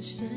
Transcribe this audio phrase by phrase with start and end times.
[0.00, 0.29] 生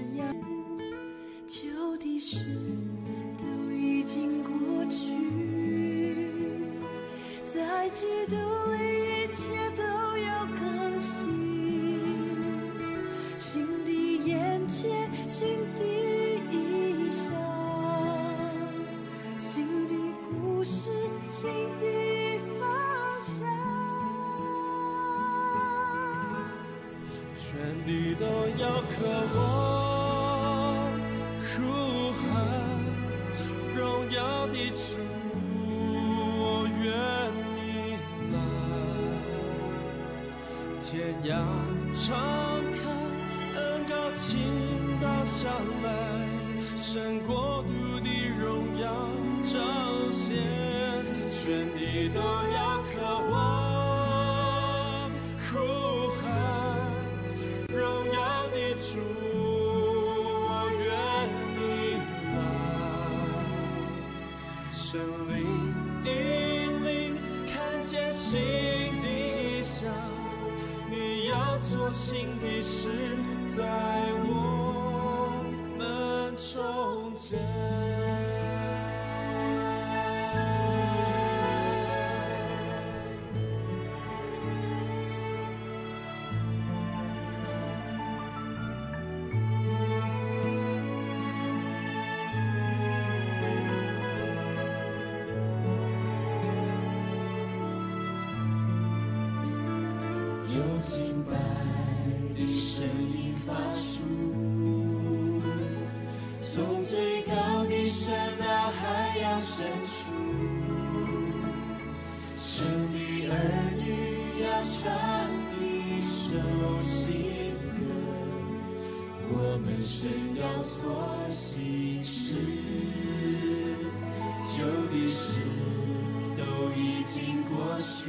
[127.93, 128.01] 去。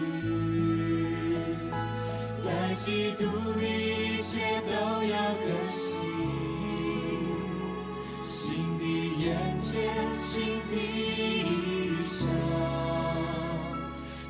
[2.37, 3.25] 在基督
[3.61, 4.73] 里，一切都
[5.05, 6.11] 要更新，
[8.25, 8.83] 新的
[9.23, 9.25] 眼
[9.59, 9.73] 界，
[10.17, 12.27] 新的意象，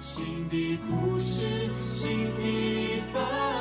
[0.01, 2.41] 新的故事，新的
[3.13, 3.54] 方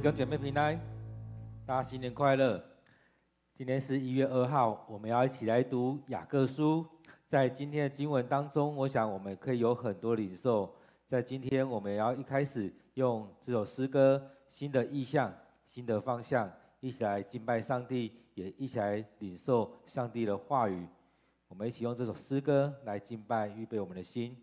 [0.00, 0.80] 各位姐妹平安，
[1.66, 2.62] 大家新年快乐！
[3.56, 6.86] 今天是一月二号，我们要一起来读雅各书。
[7.28, 10.72] 在今天的经文当中，我想我们可以有很多领受。
[11.08, 14.22] 在今天，我们要一开始用这首诗歌，
[14.52, 15.34] 新的意象、
[15.66, 16.48] 新的方向，
[16.78, 20.86] 一起来敬拜上帝，也一起来领受上帝的话语。
[21.48, 24.36] 我们一起用这首诗歌来敬拜，预备我们的心。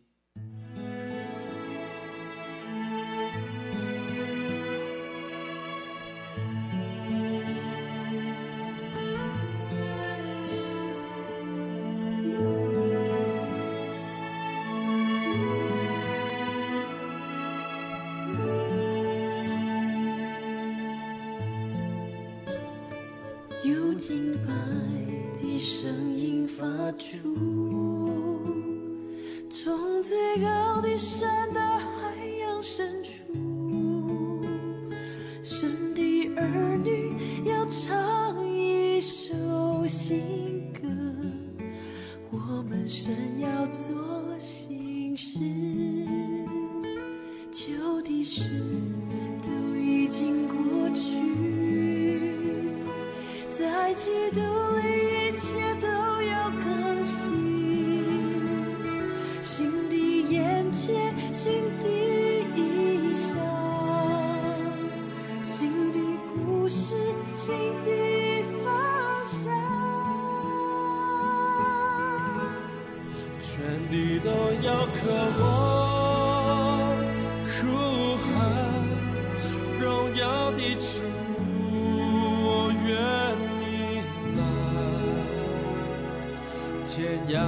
[86.86, 87.42] 天涯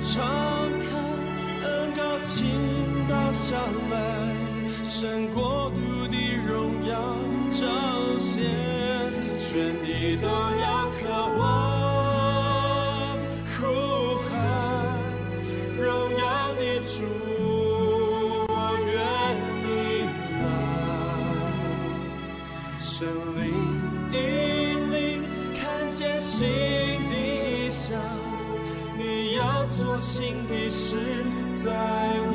[0.00, 0.24] 敞
[0.80, 0.86] 开，
[1.62, 3.54] 恩高情达下
[3.90, 3.94] 来，
[4.82, 6.16] 胜国度的
[6.48, 6.96] 荣耀
[7.52, 8.42] 彰显，
[9.36, 11.07] 全体都要看。
[31.64, 32.27] 在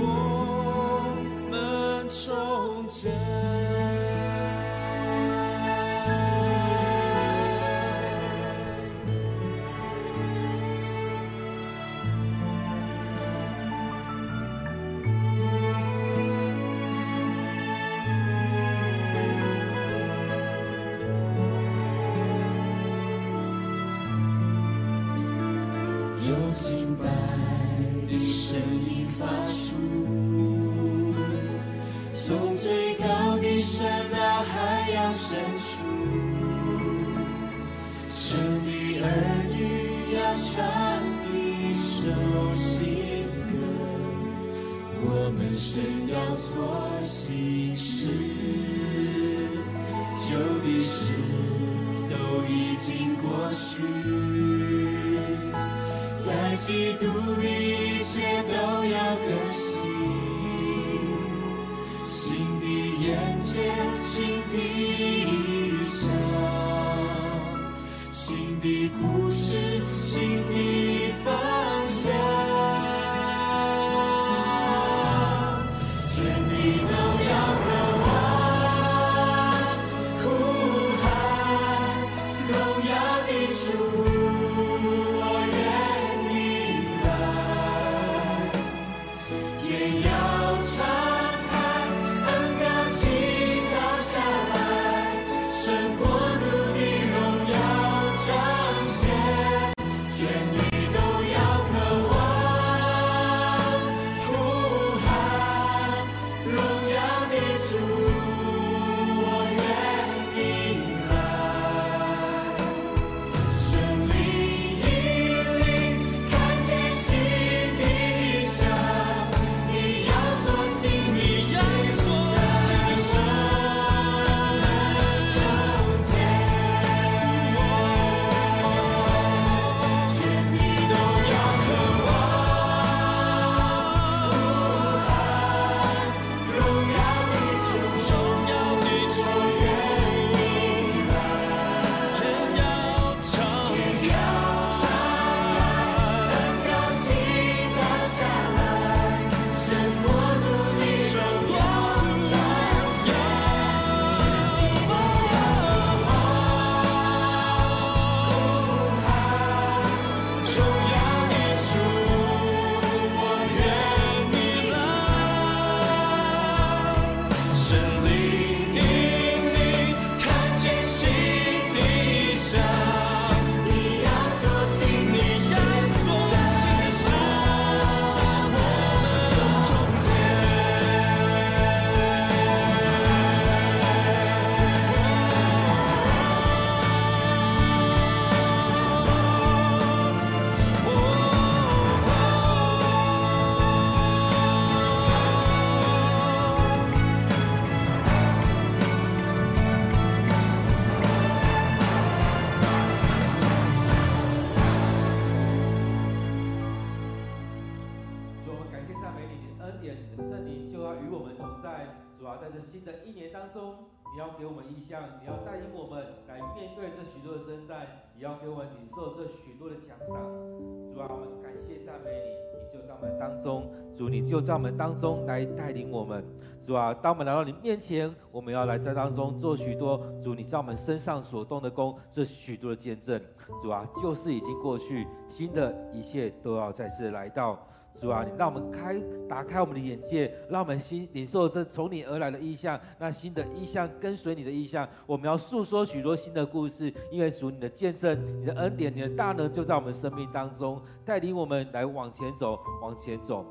[224.33, 226.25] 就在我们当中来带领我们。
[226.65, 233.21] 主啊，当我们来到你面前，我们要来在当中做许多主你在我们身上所动的工，这许多的见证。
[233.61, 237.59] 主啊，旧事已经过去，新的一切都要再次来到。
[238.01, 238.99] 主啊，你让我们开
[239.29, 253.45] 打开我们的眼界，让我们心领受这从你而来的意象，那新的意象跟随你的意象，我们要诉说许多新的故事，因为主你的见证、你的恩典、你的大能就在我们生命当中，带领我们来往前走，往前走。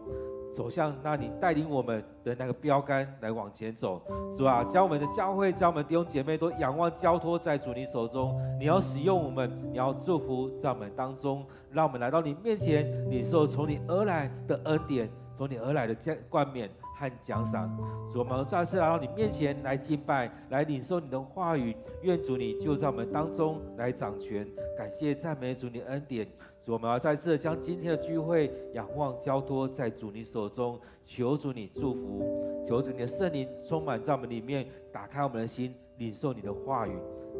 [0.55, 4.03] 走向那你带领我们的那个标杆来往前走，
[4.37, 8.39] 主啊，将我们的教会、将我们弟兄姐妹都仰望交托在主你手中。
[8.59, 15.97] 你要使用我们，你要祝福在我们当中，让我们来到你面前，领受从你而来的恩典，从你而来的
[16.29, 16.69] 冠冕
[16.99, 17.75] 和奖赏。
[18.13, 21.75] 主，我们再次来到你面前来敬拜，来领受你的话语。
[22.03, 24.47] 愿主你就在我们当中来掌权。
[24.77, 26.27] 感谢赞美主你的恩典。
[26.65, 36.97] 主，我们要再次将今天的聚会仰望交托在主你手中，求主你祝福，求主你的圣灵充满在我们里面，打开我们的心，领受你的话语，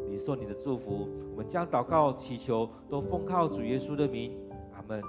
[0.09, 1.07] 领受你的祝福。
[1.31, 4.35] 我们将祷告祈求都奉靠主耶稣的名，
[4.75, 5.01] 阿门。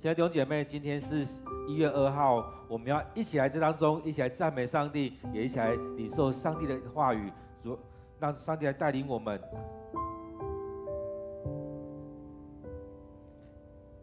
[0.00, 1.26] 亲爱的弟兄姐妹，今天是
[1.68, 7.30] 一月二号，我们要一起来这当中，一起来赞美上帝，也一起来领受上帝的话语，
[7.62, 7.78] 主
[8.18, 9.38] 让上帝来带领我们。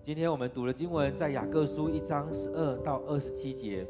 [0.08, 3.86] 今天我们读的经文在雅各书一章十二到二十七节。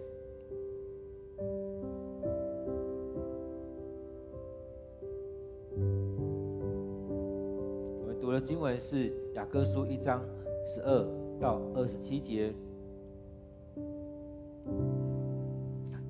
[8.02, 10.20] 我们读的经文是雅各书一章
[10.66, 11.06] 十二
[11.40, 12.52] 到二十七节。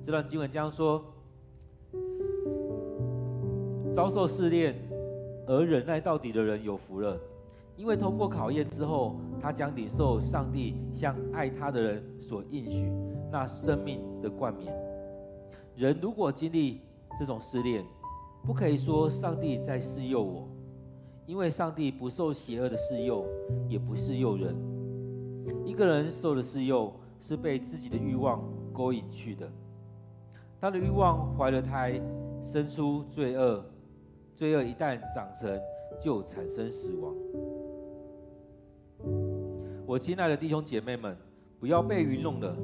[0.06, 1.04] 这段经文这样说：
[3.94, 4.74] 遭受试炼
[5.46, 7.20] 而忍耐到底的人有福了。
[7.78, 12.92] 因为通过考验之后，他将领受上帝向爱他的人所应许
[13.30, 14.74] 那生命的冠冕。
[15.76, 16.80] 人如果经历
[17.20, 17.84] 这种试炼，
[18.44, 20.48] 不可以说上帝在试诱我，
[21.24, 23.24] 因为上帝不受邪恶的试诱，
[23.68, 24.56] 也不试诱人。
[25.64, 28.42] 一个人受的试诱是被自己的欲望
[28.72, 29.48] 勾引去的，
[30.60, 32.00] 他的欲望怀了胎，
[32.44, 33.64] 生出罪恶，
[34.34, 35.56] 罪恶一旦长成，
[36.02, 37.14] 就产生死亡。
[39.88, 41.16] 我亲爱的弟兄姐妹们，
[41.58, 42.54] 不要被愚弄了。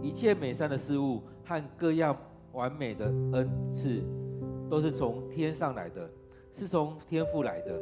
[0.00, 2.16] 一切美善的事物和各样
[2.52, 4.02] 完美的恩赐，
[4.70, 6.08] 都是从天上来的，
[6.50, 7.78] 是从天父来的。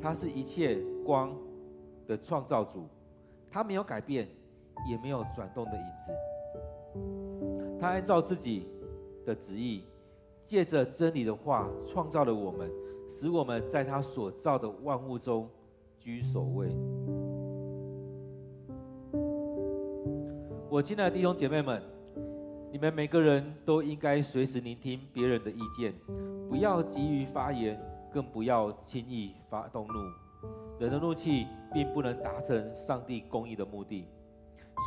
[0.00, 1.36] 他是一切光
[2.06, 2.86] 的创造主，
[3.50, 4.26] 他没有改变，
[4.88, 7.78] 也没有转动的影子。
[7.78, 8.66] 他按照自己
[9.26, 9.84] 的旨意，
[10.46, 12.70] 借着真理的话创造了我们，
[13.06, 15.46] 使我们在他所造的万物中
[15.98, 16.74] 居首位。
[20.70, 21.82] 我亲爱的弟兄姐妹们，
[22.70, 25.92] 你们每个人都应该随时聆听别人的意见，
[26.48, 27.76] 不要急于发言，
[28.12, 29.94] 更不要轻易发动怒。
[30.78, 34.04] 人的怒气并不能达成上帝公义的目的，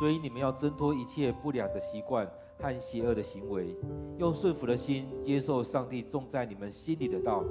[0.00, 2.26] 所以你们要挣脱一切不良的习惯
[2.58, 3.76] 和邪恶的行为，
[4.16, 7.44] 用顺服的心接受上帝种在你们心里的道，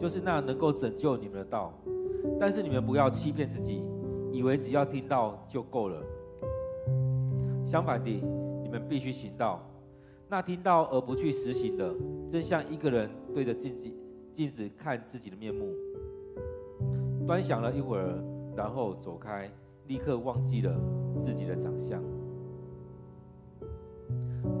[0.00, 1.74] 就是那能够拯救你们的道。
[2.40, 3.82] 但是你们不要欺骗自己，
[4.32, 6.02] 以为只要听到就够了。
[7.68, 8.10] 相反的，
[8.62, 9.60] 你们必须行道。
[10.28, 11.94] 那听到而不去实行的，
[12.32, 13.88] 正像一个人对着镜子
[14.34, 15.72] 镜子看自己的面目，
[17.26, 18.18] 端详了一会儿，
[18.56, 19.50] 然后走开，
[19.86, 20.74] 立刻忘记了
[21.24, 22.02] 自己的长相。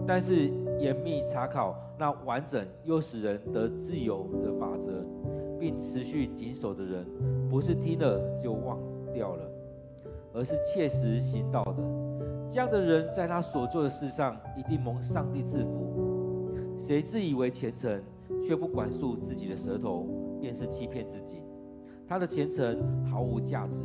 [0.06, 0.48] 但是
[0.78, 5.04] 严密查考那完整又使人得自由的法则，
[5.58, 7.04] 并持续谨守的人，
[7.50, 8.78] 不是听了就忘
[9.12, 9.50] 掉了，
[10.32, 11.82] 而是切实行道的。
[12.50, 16.50] 这样的人，在他所做的事上，一定蒙上帝赐福。
[16.78, 18.00] 谁自以为虔诚，
[18.46, 20.06] 却不管束自己的舌头，
[20.40, 21.42] 便是欺骗自己。
[22.08, 23.80] 他的虔诚毫无价值。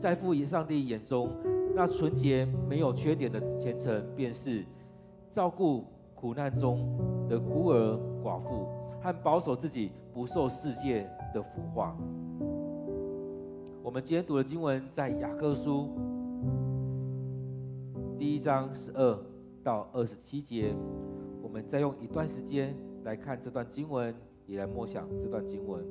[0.00, 1.30] 在父以上帝眼中，
[1.74, 4.64] 那纯洁没有缺点的虔诚，便是
[5.32, 8.66] 照顾苦难中的孤儿寡妇，
[9.00, 11.96] 和保守自己不受世界的腐化。
[13.82, 15.88] 我们今天读的经文在雅各书。
[18.22, 19.18] 第一章十二
[19.64, 20.72] 到二十七节，
[21.42, 24.14] 我们再用一段时间来看这段经文，
[24.46, 25.84] 也来默想这段经文。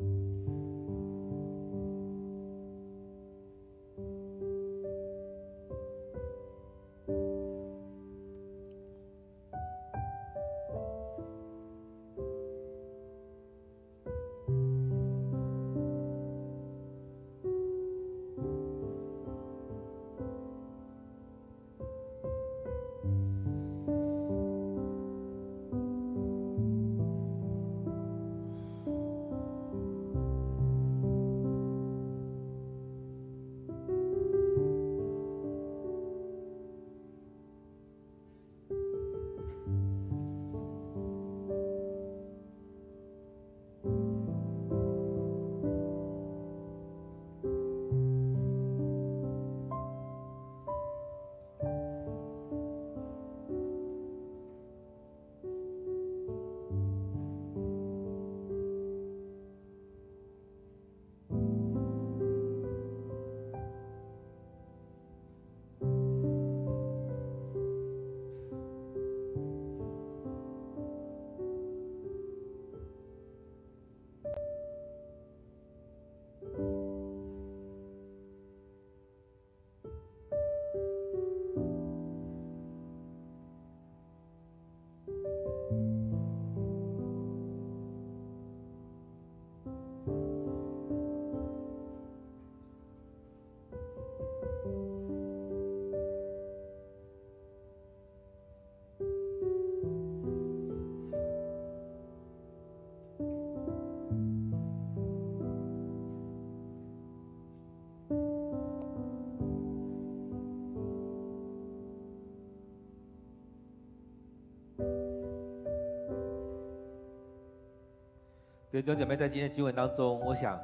[118.82, 120.60] 弟兄姐妹，在今天的经文当中，我想，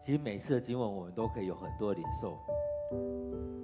[0.00, 2.38] 其实每次的经文我们都可以有很多的领受。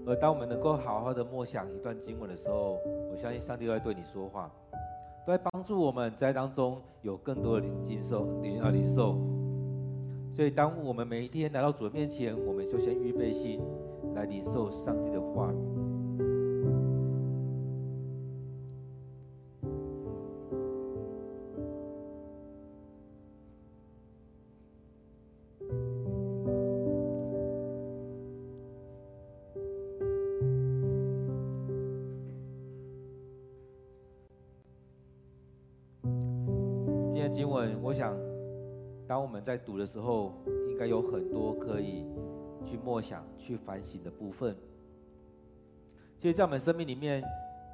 [0.05, 2.81] 而当我们能够好好的默想一段经文的时候，
[3.12, 4.51] 我相信上帝都在对你说话，
[5.25, 9.20] 都在帮助我们在当中有更多的领受、领啊领受。
[10.35, 13.61] 所以，当我们每一天来到主的面前，我们就先预备心
[14.16, 15.57] 来领受上帝的话语
[39.46, 40.32] 在读的时候，
[40.68, 42.04] 应该有很多可以
[42.64, 44.56] 去默想、去反省的部分。
[46.18, 47.22] 其实，在我们生命里面，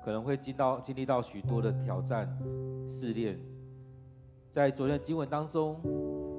[0.05, 2.29] 可能会经到经历到许多的挑战、
[3.01, 3.39] 试炼。
[4.53, 5.81] 在昨天的经文当中，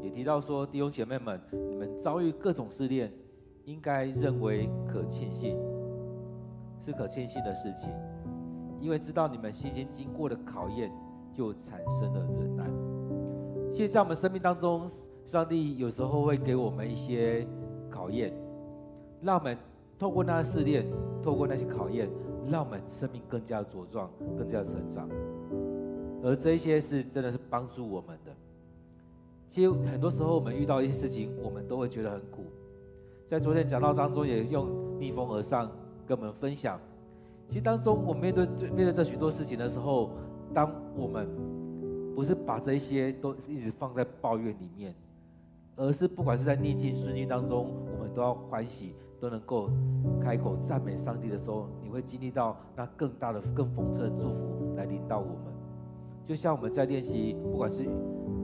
[0.04, 3.12] 也提到说，弟兄姐妹们，你们遭遇各种试炼，
[3.66, 5.58] 应该认为可庆幸，
[6.86, 7.90] 是可庆幸的事情，
[8.80, 10.92] 因为知道你们信心经过的考验，
[11.34, 12.70] 就产生了忍耐。
[13.74, 14.88] 其实，在我们生命当中，
[15.26, 17.46] 上帝有时候会给我们一些
[17.90, 18.32] 考验，
[19.22, 19.58] 让我们
[19.98, 20.86] 透过那些试炼，
[21.24, 22.08] 透过那些考验，
[22.48, 25.10] 让我们生命更加茁壮，更加成长。
[26.24, 28.32] 而这些是真的是帮助我们的。
[29.52, 32.44] 其实很多时候我们遇到一些事情，我们都会觉得很苦。
[33.30, 34.68] 在昨天讲道当中，也用
[35.00, 35.70] 逆风而上
[36.08, 36.80] 跟我们分享。
[37.50, 40.12] 其实当中我们面对面对这许多事情的时候，
[40.54, 41.28] 当我们
[42.16, 44.94] 不是把这些都一直放在抱怨里面。
[45.76, 49.70] 而是不管是在逆境顺境当中，我们都要欢喜，都能够
[50.22, 55.54] 开口赞美上帝的时候，你会经历到那更大的、更丰盛的祝福来临到我们。
[56.26, 57.84] 就像我们在练习，不管是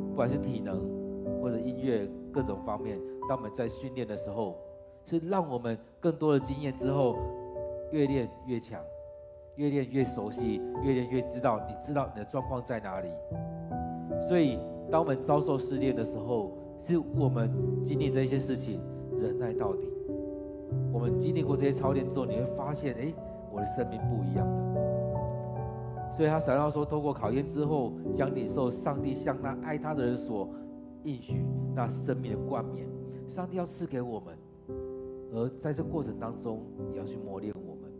[0.09, 0.81] 不管是体能
[1.41, 4.57] 或者音乐各种方面，当我们在训练的时候，
[5.05, 7.15] 是让我们更多的经验之后，
[7.91, 8.81] 越练越强，
[9.55, 13.09] 越练越熟悉，越练越知道，你知道你的状况在哪里。
[14.27, 14.59] 所以，
[14.91, 16.51] 当我们遭受试炼的时候，
[16.89, 17.51] 是我们
[17.85, 18.81] 经历这些事情，
[19.21, 19.87] 忍耐到底。
[20.91, 23.13] 我们经历过这些操练之后，你会发现，哎，
[23.51, 26.13] 我的生命不一样了。
[26.17, 30.49] 所以他想要说，透过考验之后，将领受上帝向那爱他的人所
[31.03, 32.87] 应许那生命的冠冕。
[33.27, 34.35] 上帝要赐给我们，
[35.31, 37.91] 而在这过程当中，也要去磨练我们。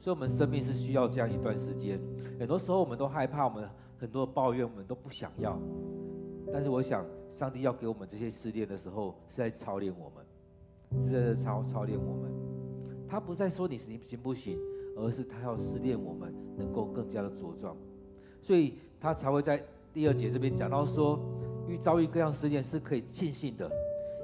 [0.00, 1.98] 所以，我们生命是需要这样一段时间。
[2.38, 5.58] 很多时候，我们都害怕，我们很多抱怨，我们都不想要。
[6.54, 12.30] 但是我想，上帝要给我们这些试炼的时候，是在操练我们，是在操操练我们。
[13.08, 14.56] 他不再说你你行不行，
[14.96, 17.76] 而是他要试炼我们，能够更加的茁壮。
[18.40, 19.60] 所以他才会在
[19.92, 21.18] 第二节这边讲到说，
[21.66, 23.68] 遇遭遇各样试炼是可以庆幸的，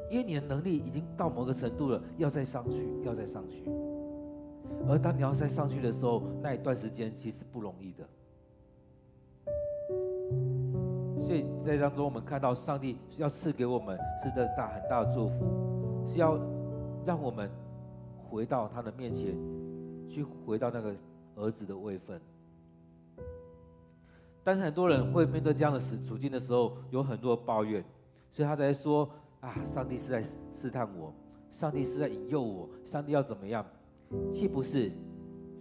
[0.08, 3.64] 因为你的能力已经到某个程度了，要再上去，要再上去。
[4.88, 8.08] 而当你要再上去的时候，那一段时间其实不容易的。
[11.30, 16.36] 所以在当中，我们看到上帝要赐给我们是的大很大的祝福，是要
[17.06, 17.48] 让我们
[18.28, 19.26] 回到他的面前，
[20.08, 20.92] 去回到那个
[21.36, 22.20] 儿子的位分。
[24.42, 27.80] 但是很多人会面对这样的时处境的时候，有很多抱怨，
[28.32, 30.20] 所以他才说啊，上帝是在
[30.52, 31.14] 试探我，
[31.52, 33.64] 上帝是在引诱我，上帝要怎么样？
[34.34, 34.90] 岂不是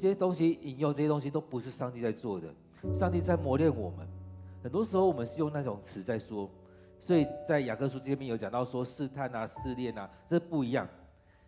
[0.01, 2.47] 这些东西引诱这些东西都不是上帝在做的，
[2.97, 4.08] 上帝在磨练我们。
[4.62, 6.50] 很多时候我们是用那种词在说，
[7.00, 10.88] 所以在雅各书这边有讲到说试探啊、试炼啊，这不一样。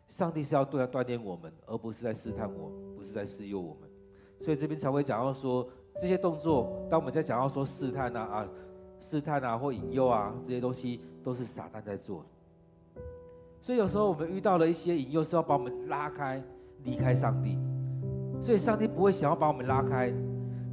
[0.07, 3.89] 上帝是要对他锻炼我们，而不是在试探我，不是在试诱我们。
[4.41, 5.67] 所以这边才会讲到说
[6.01, 8.47] 这些动作，当我们在讲到说试探啊啊、
[8.99, 12.25] 试探啊或引诱啊这些东西，都是撒旦在做。
[13.61, 16.41] 所以有时候我们遇到了一些引诱，是要把我们拉开、
[16.83, 17.57] 离开上帝。
[18.41, 20.11] 所以上帝不会想要把我们拉开，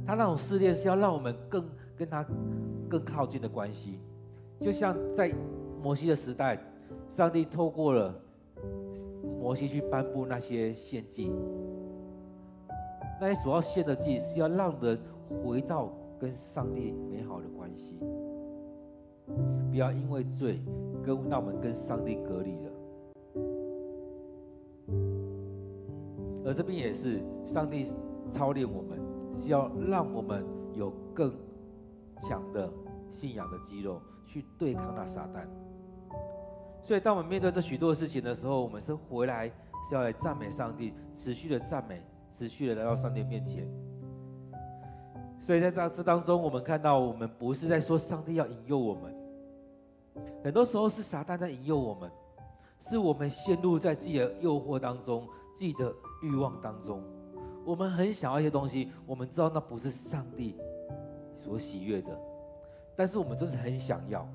[0.05, 1.63] 他那种试炼是要让我们更。
[1.99, 2.25] 跟他
[2.89, 3.99] 更靠近的关系，
[4.57, 5.29] 就像在
[5.83, 6.57] 摩西的时代，
[7.11, 8.15] 上帝透过了
[9.37, 11.29] 摩西去颁布那些献祭，
[13.19, 14.97] 那些所要献的祭是要让人
[15.43, 17.99] 回到跟上帝美好的关系，
[19.69, 20.61] 不要因为罪
[21.03, 22.71] 跟让我们跟上帝隔离了。
[26.45, 27.91] 而这边也是上帝
[28.31, 28.97] 操练我们，
[29.41, 31.29] 是要让我们有更。
[32.21, 32.69] 强的
[33.11, 35.45] 信仰的肌肉去对抗那撒旦，
[36.83, 39.47] 所以当我们面对这许多事情的时候，我们是回来
[39.87, 42.01] 是要来赞美上帝，持续的赞美，
[42.37, 43.67] 持续的来到上帝面前。
[45.39, 49.15] 所以在当这当中，我们看到，我们不是在说上帝要引诱我们，
[50.43, 52.11] 很多时候是撒旦在引诱我们，
[52.87, 55.27] 是我们陷入在自己的诱惑当中，
[55.57, 57.01] 自己的欲望当中，
[57.65, 60.55] 我们很想要一些东西，我们知道那不是上帝
[61.41, 62.09] 所喜悦的，
[62.95, 64.27] 但是我们就是很想要，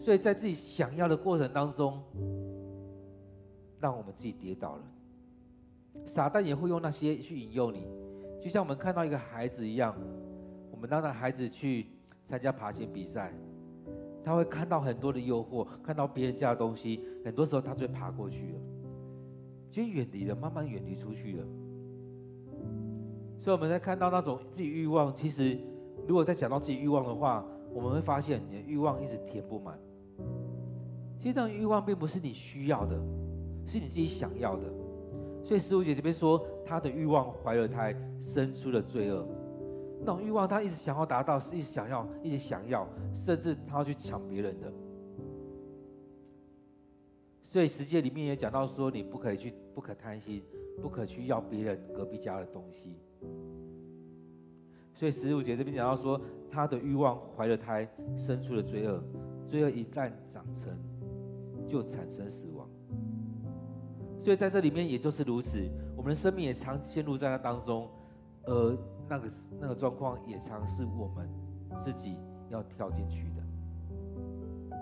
[0.00, 2.02] 所以在自己想要的过程当中，
[3.78, 4.82] 让我们自己跌倒了。
[6.06, 7.86] 撒旦也会用那些去引诱你，
[8.40, 9.94] 就像我们看到一个孩子一样，
[10.70, 11.86] 我们让那孩子去
[12.26, 13.32] 参加爬行比赛，
[14.24, 18.60] 他会看到很多的诱惑，看到别人家的东西，很多时候他就会爬过去了，
[19.70, 21.44] 就远离了，慢慢远离出去了。
[23.40, 25.58] 所以我们在看到那种自己欲望，其实
[26.06, 29.78] 如果再讲到自己欲望的话，我们会发现你的欲望一直填不满。
[31.18, 32.96] 其实这种欲望并不是你需要的，
[33.66, 34.62] 是你自己想要的。
[35.42, 39.26] 所以十五姐这边说，她的欲望怀了胎，生出了罪恶。
[40.00, 42.86] 那种欲望，她一直想要达到，是一直想要，一直想要，
[43.24, 44.72] 甚至她要去抢别人的。
[47.42, 50.42] 所以十诫里面也讲到说，你不可以去，不可贪心，
[50.80, 52.96] 不可去要别人隔壁家的东西。
[54.94, 59.02] 所以十五节这边讲到说，他的欲望怀了胎，生出了罪恶。
[59.48, 60.72] 罪恶一旦长成，
[61.66, 62.68] 就产生死亡。
[64.22, 65.58] 所以在这里面也就是如此，
[65.96, 67.88] 我们的生命也常陷入在那当中，
[68.44, 68.76] 而
[69.08, 69.28] 那个
[69.58, 71.28] 那个状况也常是我们
[71.82, 72.16] 自己
[72.50, 74.76] 要跳进去的。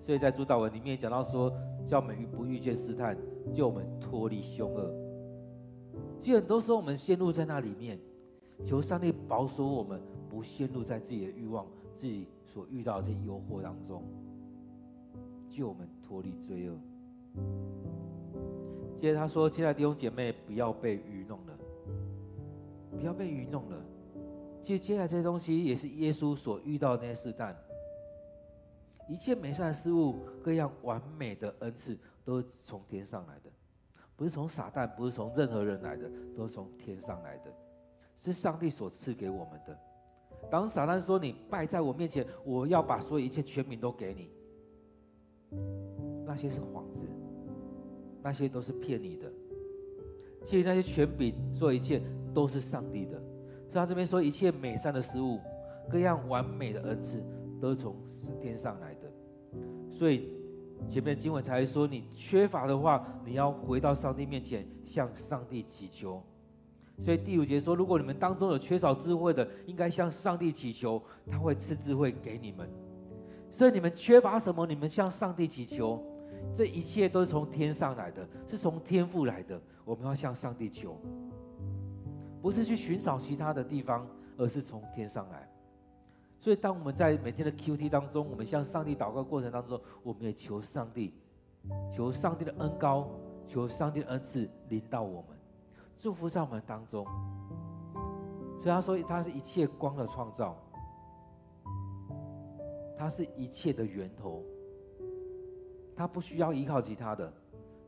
[0.00, 1.52] 所以在主祷文里面也讲到说，
[1.86, 3.16] 叫我们不遇见试探，
[3.52, 5.09] 救我们脱离凶恶。
[6.22, 7.98] 其实很多时候我们陷入在那里面，
[8.66, 14.02] 求上帝保守我们不陷入在自己的欲望、自己所遇到的这些诱惑当中，
[15.48, 16.76] 救我们脱离罪恶。
[18.98, 21.58] 接着他说：“亲爱的弟兄姐妹，不要被愚弄了，
[22.90, 23.82] 不要被愚弄了。
[24.62, 27.56] 其实接下来这些东西也是耶稣所遇到的那些试探。
[29.08, 33.49] 一切美善的事物，各样完美的恩赐，都是从天上来的，
[34.20, 36.04] 不是从撒旦，不是从任何人来的，
[36.36, 37.50] 都是从天上来的，
[38.18, 39.74] 是上帝所赐给我们的。
[40.50, 44.28] 当撒旦说你败在我面前，我要把所有一切权柄都给你，
[46.26, 47.08] 那些是幌子。”
[48.22, 49.32] 那些都是骗你的，
[50.44, 52.02] 其实那些权柄，所有一切
[52.34, 53.12] 都是上帝的。
[53.12, 55.38] 所以他这边说，一切美善的事物，
[55.88, 57.24] 各样完美的恩赐，
[57.58, 57.96] 都是从
[58.38, 59.10] 天上来的。
[59.90, 60.34] 所以
[60.88, 66.22] 前面经文才说，你缺乏的话，你要回到上帝面前，向上帝祈求。
[66.98, 72.68] 所以第五节说，如果你们当中有缺少智慧的，应该向上帝祈求，他会赐智慧给你们。
[73.52, 76.02] 所以你们缺乏什么，你们向上帝祈求。
[76.54, 79.60] 这一切都是从天上来的，是从天父来的。
[79.84, 80.96] 我们要向上帝求，
[82.40, 85.48] 不是去寻找其他的地方，而是从天上来。
[86.40, 91.12] 所以，当我们在每天的 QT 当中，我们向上帝祷告过程当中，我们也求上帝，
[91.94, 93.10] 求上帝的恩高，
[93.46, 95.36] 求上帝的恩赐临到我们，
[95.98, 97.04] 祝福在我们当中。
[98.62, 100.56] 所以他说，他是一切光的创造，
[102.96, 104.42] 他是一切的源头。
[105.94, 107.30] 他不需要依靠其他的，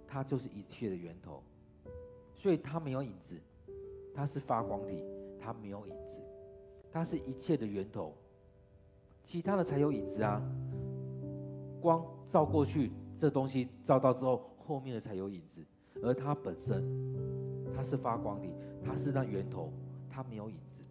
[0.07, 1.43] 他就是一切的源头，
[2.35, 3.41] 所以他没有影子，
[4.15, 5.03] 他是发光体，
[5.41, 6.21] 他没有影子，
[6.93, 8.15] 他是一切的源头，
[9.23, 10.43] 其他的才有影子啊。
[11.81, 15.65] 光照过去，这东西照到之后，后面的才有影子，
[16.03, 16.85] 而它本身，
[17.75, 18.49] 它是发光的，
[18.85, 19.73] 它是那源头，
[20.09, 20.85] 它没有影子，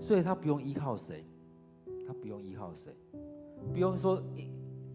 [0.00, 1.24] 所以它不用依靠谁，
[2.06, 2.94] 它不用依靠谁。
[3.72, 4.22] 不用说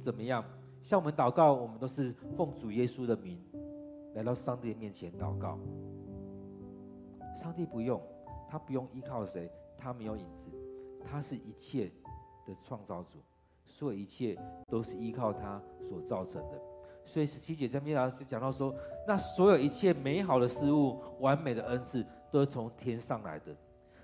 [0.04, 0.43] 怎么样，
[0.84, 3.39] 像我们祷告，我们都是奉主耶稣的名
[4.13, 5.58] 来到上帝面前祷告。
[7.41, 8.01] 上帝不用，
[8.49, 10.51] 他不用依靠谁，他没有影子，
[11.10, 11.91] 他是一切
[12.46, 13.20] 的创造主，
[13.65, 14.38] 所有一切
[14.68, 16.62] 都是依靠他所造成的。
[17.06, 18.74] 所以十七节在面老师讲到说，
[19.08, 23.56] 那所有一切美好的事物、完美的恩赐，都是从天上来的。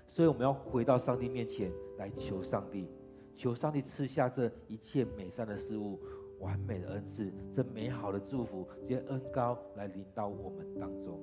[0.08, 2.88] 所以我们要回到上帝面前来求上帝。
[3.34, 5.98] 求上帝赐下这一切美善的事物、
[6.38, 11.18] 完美的恩赐、这美好的祝福、这些恩膏来临到我们当中。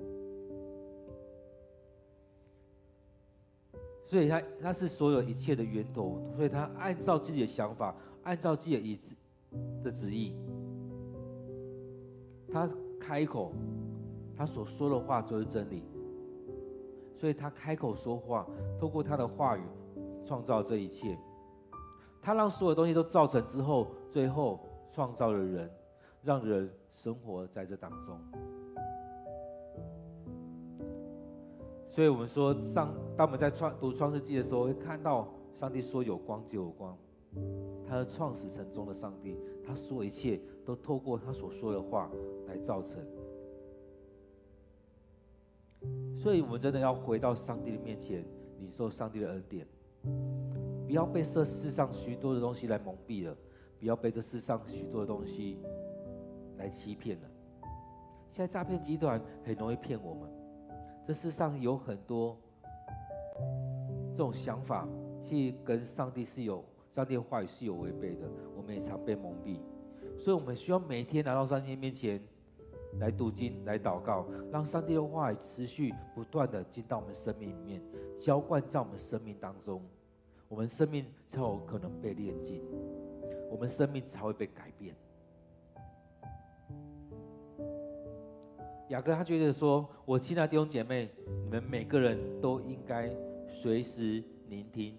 [4.10, 9.15] 所以他他是所有一切的源头，所以他按照自己的想法，按照自己的意志
[9.84, 10.34] 的旨意，
[12.52, 12.67] 他
[13.00, 13.54] 开口，
[14.36, 15.84] 他所说的话就是真理。
[17.19, 18.48] 所以他开口说话，
[18.80, 19.62] 透过他的话语
[20.26, 21.15] 创造这一切。
[22.22, 24.60] 他让所有东西都造成之后，最后
[24.91, 25.69] 创造了人，
[26.24, 28.19] 让人生活在这当中。
[32.00, 35.28] 所以我们说上，当我们在创读创世纪的时候，会看到
[35.60, 36.98] 上帝说有光就有光，
[37.86, 39.36] 他的创始成中的上帝，
[39.68, 42.10] 他说一切都透过他所说的话
[42.48, 42.96] 来造成。
[46.18, 48.24] 所以我们真的要回到上帝的面前，
[48.62, 49.68] 领受上帝的恩典，
[50.88, 53.36] 不要被这世上许多的东西来蒙蔽了，
[53.78, 55.58] 不要被这世上许多的东西
[56.56, 57.28] 来欺骗了。
[58.32, 60.38] 现在诈骗集团很容易骗我们。
[61.10, 62.38] 这世上有很多
[64.12, 64.88] 这种想法，
[65.24, 68.30] 其实跟上帝是有上帝的话语是有违背的。
[68.56, 69.58] 我们也常被蒙蔽，
[70.19, 72.22] 所以我们需要每天来到上帝面前
[73.00, 77.82] 来读经、来祷告，让上帝的话语持续不断的进到我们生命里面，
[78.19, 79.82] 浇灌在我们生命当中，
[80.48, 82.62] 我们生命才有可能被炼净，
[83.50, 84.93] 我们生命才会被改变。
[88.89, 91.08] 雅各他觉得说：“我亲爱的弟兄姐妹，
[91.43, 93.08] 你们每个人都应该
[93.47, 94.97] 随时聆听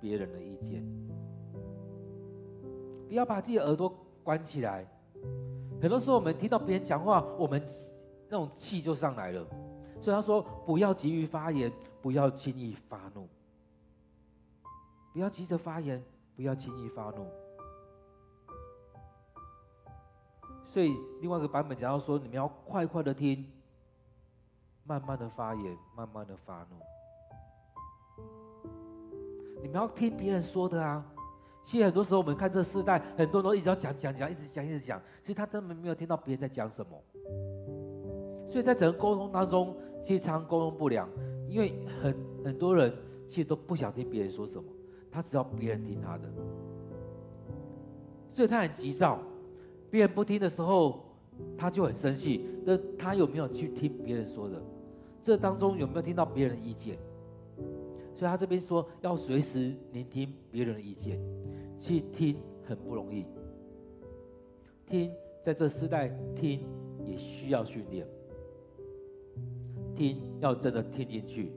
[0.00, 0.84] 别人的意见，
[3.08, 4.84] 不要把自己的耳朵关起来。
[5.80, 7.62] 很多时候，我们听到别人讲话，我们
[8.28, 9.46] 那种气就上来了。
[10.00, 11.70] 所以他说：不要急于发言，
[12.02, 13.28] 不要轻易发怒，
[15.12, 16.02] 不要急着发言，
[16.34, 17.24] 不要轻易发怒。”
[20.68, 23.44] 所以另外一个版本讲到说，你们要快快的听，
[24.84, 26.76] 慢慢的发言，慢慢的发怒。
[29.62, 31.04] 你们要听别人说的啊。
[31.64, 37.02] 其实很多时候我们看这世代，很多人都一直要讲讲讲，一直讲一直讲，其实他根本没有听到别人在讲什么。
[38.50, 41.06] 所以在整个沟通当中，其实常沟通不良，
[41.48, 42.94] 因为很很多人
[43.28, 44.64] 其实都不想听别人说什么，
[45.10, 46.24] 他只要别人听他的，
[48.32, 49.18] 所以他很急躁。
[49.90, 51.04] 别人不听的时候，
[51.56, 52.46] 他就很生气。
[52.64, 54.60] 那他有没有去听别人说的？
[55.24, 56.98] 这当中有没有听到别人的意见？
[58.14, 61.20] 所以他这边说要随时聆听别人的意见，
[61.80, 63.24] 去听很不容易。
[64.86, 65.12] 听
[65.44, 66.60] 在这时代听
[67.06, 68.06] 也需要训练，
[69.94, 71.52] 听要真的听进去，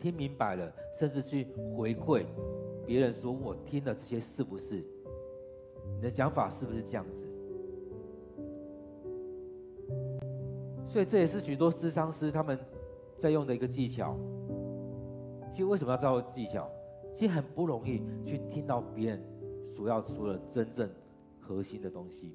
[0.00, 1.46] 听明白了，甚至去
[1.76, 2.24] 回馈
[2.86, 4.82] 别人说：“我听了这些是不是？
[5.96, 7.23] 你的想法是不是这样子？”
[10.94, 12.56] 所以这也是许多咨商师他们
[13.18, 14.16] 在用的一个技巧。
[15.50, 16.70] 其实为什么要造技巧？
[17.16, 19.20] 其实很不容易去听到别人
[19.74, 20.88] 所要说的真正
[21.40, 22.32] 核心的东西。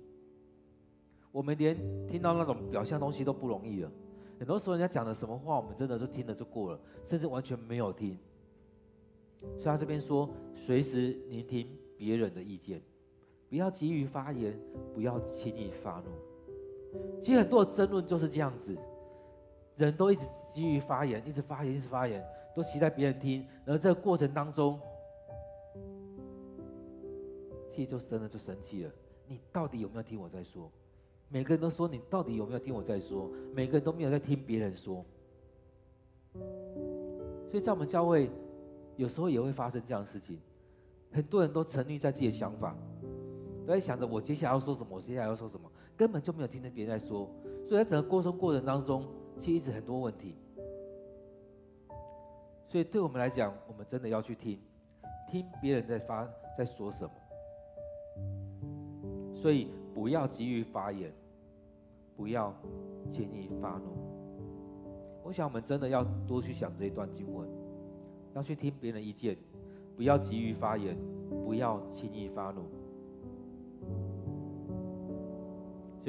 [1.31, 1.73] 我们连
[2.05, 3.89] 听到那种表象东西都不容易了。
[4.37, 8.17] 很多时候人家讲的什么话，我们真的就听了就过了，甚至完全没有听。
[9.39, 11.65] 所以他这边说，随时聆听
[11.97, 12.81] 别人的意见，
[13.49, 14.53] 不要急于发言，
[14.93, 16.11] 不要轻易发怒。
[17.23, 18.75] 其实很多争论就是这样子，
[19.75, 22.25] 人都一直急于发言，一直发言，一直发言，
[22.55, 23.45] 都期待别人听。
[23.65, 24.79] 而这个过程当中，
[27.71, 28.91] 其实就真的就生气了。
[29.27, 30.71] 你到底有没有听我在说？
[31.27, 33.29] 每个人都说你到底有没有听我在说？
[33.53, 35.05] 每个人都没有在听别人说。
[37.51, 38.31] 所以在我们教会，
[38.95, 40.39] 有时候也会发生这样的事情。
[41.11, 42.75] 很多人都沉溺在自己的想法，
[43.67, 45.68] 都在想着我接下来要说什么，我接下来要说什么。
[45.99, 47.29] 根本就没有听见别人在说，
[47.67, 49.05] 所以在整个沟通过程当中，
[49.41, 50.33] 其实一直很多问题。
[52.69, 54.57] 所以对我们来讲，我们真的要去听，
[55.29, 56.25] 听别人在发
[56.57, 57.11] 在说什么。
[59.35, 61.11] 所以不要急于发言，
[62.15, 62.55] 不要
[63.11, 63.91] 轻易发怒。
[65.21, 67.45] 我想我们真的要多去想这一段经文，
[68.33, 69.35] 要去听别人意见，
[69.97, 70.97] 不要急于发言，
[71.43, 72.78] 不要轻易发怒。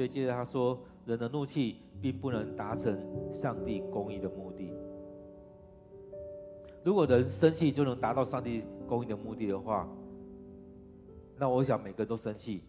[0.01, 2.99] 所以接着他说，人的怒气并不能达成
[3.31, 4.73] 上帝公义的目的。
[6.83, 9.87] 如果人生气就能达到上帝公义的目的的话，
[11.37, 12.63] 那我想每个人都生气，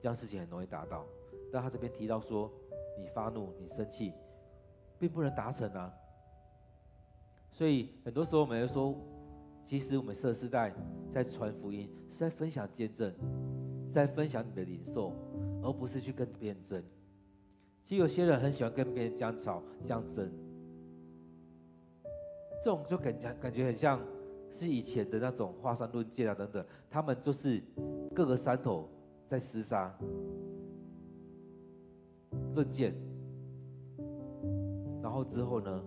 [0.00, 1.04] 这样事情很容易达到。
[1.52, 2.50] 但他这边提到说，
[2.98, 4.14] 你发怒、你生气，
[4.98, 5.92] 并不能达成啊。
[7.50, 8.96] 所以很多时候我们会说，
[9.66, 10.72] 其实我们这世代
[11.12, 13.12] 在传福音，是在分享见证。
[13.92, 15.12] 在分享你的灵受，
[15.62, 16.82] 而不是去跟别人争。
[17.84, 20.30] 其实有些人很喜欢跟别人这样吵、这样争，
[22.64, 24.00] 这种就感觉感觉很像
[24.50, 27.60] 是以前的那种华山论剑啊等等，他们就是
[28.14, 28.88] 各个山头
[29.28, 29.94] 在厮杀、
[32.54, 32.94] 论剑，
[35.02, 35.84] 然后之后呢，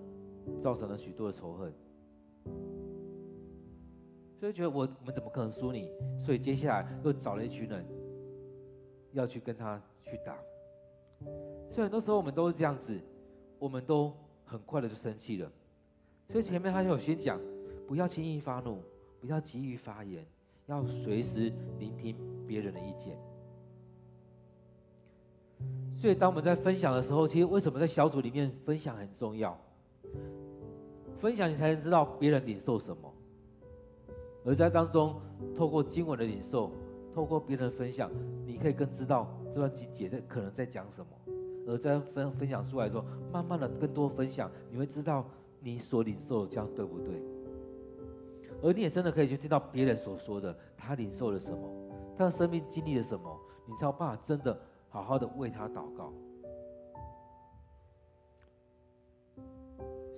[0.61, 1.73] 造成了许多的仇恨。
[4.45, 5.89] 就觉得我我们怎么可能输你？
[6.23, 7.83] 所以接下来又找了一群人
[9.11, 10.37] 要去跟他去打。
[11.71, 12.99] 所以很多时候我们都是这样子，
[13.57, 14.13] 我们都
[14.45, 15.51] 很快的就生气了。
[16.29, 17.39] 所以前面他就有先讲，
[17.87, 18.79] 不要轻易发怒，
[19.19, 20.23] 不要急于发言，
[20.67, 22.15] 要随时聆听
[22.47, 23.17] 别人的意见。
[25.97, 29.57] 所以当我们在分享的时候，其实为什么在小组里面分享很重要？
[31.19, 33.11] 分享你才能知道别人领受什么，
[34.45, 35.15] 而在当中
[35.57, 36.71] 透过经文的领受，
[37.13, 38.11] 透过别人的分享，
[38.45, 41.07] 你可以更知道这段经节在可能在讲什么。
[41.67, 43.03] 而在分分享出来之后，
[43.33, 45.25] 慢慢的更多分享，你会知道
[45.59, 47.19] 你所领受的这样对不对？
[48.61, 54.55] 而你也真的可以去听到别人所说的，他领受了什么，他的生命经历了什么，你才有办法真的
[54.89, 56.13] 好好的为他祷告。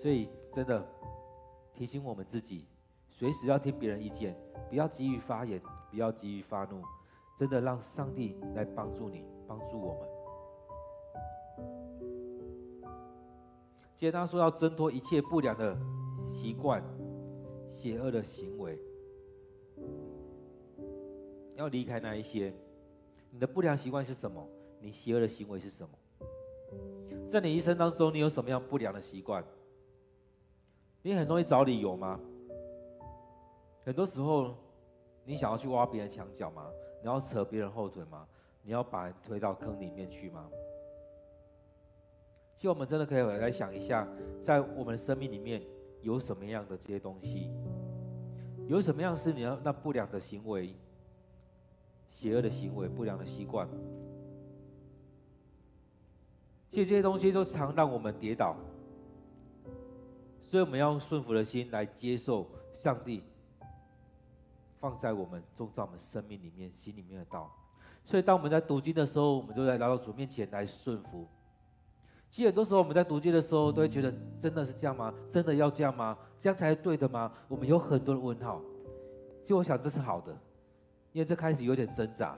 [0.02, 0.86] 所以真的
[1.74, 2.66] 提醒我们自己，
[3.18, 4.36] 随时要听别人意见，
[4.70, 6.84] 不要急于发言，不要急于发怒，
[7.40, 10.08] 真的让上帝来帮助你，帮助我们。
[13.98, 15.76] 接着他说要挣脱一切不良的
[16.32, 16.84] 习惯、
[17.72, 18.80] 邪恶的行为，
[21.56, 22.54] 要离开那一些。
[23.32, 24.48] 你的不良习惯是什么？
[24.80, 25.90] 你邪恶的行为是什么？
[27.32, 29.44] 在你一生当中，你有什么样不良的习惯？
[31.02, 32.20] 你很容易找理由吗？
[33.88, 34.54] 很多时候，
[35.23, 36.69] 你想要去挖别人墙角吗？
[37.02, 38.28] 你要扯别人后腿吗？
[38.62, 40.50] 你要把人推到坑里面去吗？
[42.58, 44.06] 其实我们真的可以来想一下，
[44.43, 45.63] 在我们的生命里面
[46.02, 47.50] 有什么样的这些东西，
[48.67, 50.76] 有什么样是你要那不良的行为、
[52.10, 53.69] 邪恶的行为、不良的习惯。
[56.71, 58.58] 其实这些东西都常让我们跌倒，
[60.44, 63.23] 所以我们要用顺服的心来接受上帝
[64.80, 67.52] 放在我们种在我们生命里面、心里面的道。
[68.04, 71.28] 所以当我们在读经的时候，我们就来来到主面前来顺服。
[72.30, 75.13] 其实很多时候我们在读经的时候，都会觉得真的是这样吗？
[75.32, 76.17] 真的要这样吗？
[76.40, 77.32] 这样才是对的吗？
[77.48, 78.62] 我们有很多的问号。
[79.44, 80.32] 其实我想这是好的，
[81.13, 82.38] 因为这开始有点挣扎，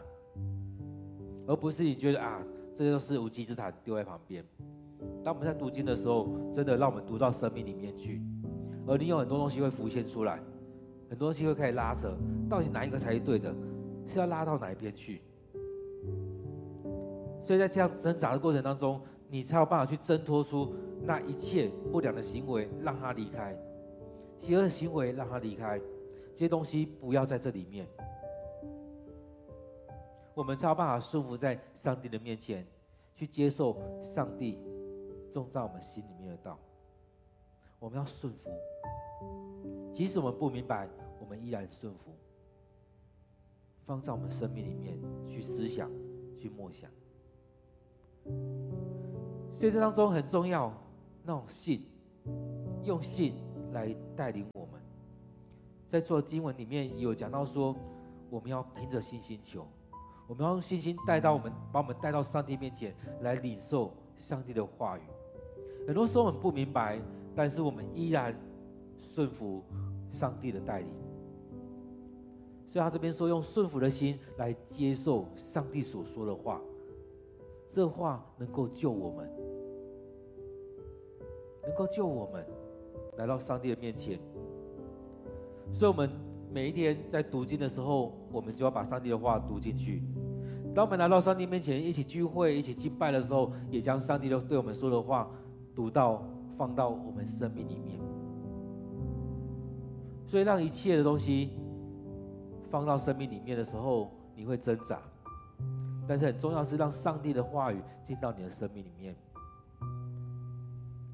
[1.48, 2.42] 而不是你觉得啊，
[2.78, 4.46] 这就是无稽之谈丢在旁边。
[5.24, 8.22] 当我们在读经的时候，真的让我们读到生命里面去，
[8.88, 10.40] 而你有很多东西会浮现出来，
[11.10, 12.16] 很多东西会开始拉扯，
[12.50, 13.54] 到底哪一个才是对的？
[14.08, 15.22] 是要拉到哪一边去？
[17.44, 19.02] 所以在这样挣扎的过程当中。
[19.32, 23.54] 你才有办法去挣脱出那一切不良的行为，让他离开；
[24.40, 25.80] 邪恶行为让他离开，
[26.34, 27.86] 这些东西不要在这里面。
[30.34, 32.66] 我们才有办法顺服在上帝的面前，
[33.14, 34.58] 去接受上帝
[35.32, 36.58] 种在我们心里面的道。
[37.80, 38.50] 我们要顺服，
[39.96, 40.88] 即使我们不明白，
[41.20, 42.12] 我们依然顺服，
[43.86, 44.98] 放在我们生命里面
[45.30, 45.90] 去思想、
[46.38, 46.92] 去默想。
[49.58, 50.74] 所以这当中很重要，
[51.24, 51.86] 那种信，
[52.84, 53.36] 用信
[53.72, 54.82] 来带领我们。
[55.90, 57.74] 在做经文里面有讲到说，
[58.30, 59.66] 我们要凭着信心求，
[60.28, 65.02] 我们要用信心带到我们，把我们带到上帝面前来领受上帝的话语。
[65.88, 67.00] 很多时候我们不明白，
[67.40, 68.36] 但是我们依然
[69.16, 69.64] 顺服
[70.12, 70.90] 上帝的带领。
[72.70, 76.60] 所以他这边说，用顺服的心来接受上帝所说的话。
[77.72, 79.30] 这话能够救我们，
[81.64, 82.46] 能够救我们
[83.16, 84.20] 来到上帝的面前。
[85.72, 86.10] 所以，我们
[86.52, 90.04] 每一天在读经的时候，我们就要把上帝的话读进去。
[90.76, 95.32] 当我们来到上帝面前一起聚会、一起敬拜的时候，也将上帝的对我们说的话
[95.74, 96.22] 读到、
[96.60, 97.98] 放到我们生命里面。
[100.28, 101.52] 所以，让一切的东西
[102.70, 105.00] 放到生命里面的时候，你会挣扎。
[106.06, 109.16] 但是很重要是让上帝的话语进到你的生命里面，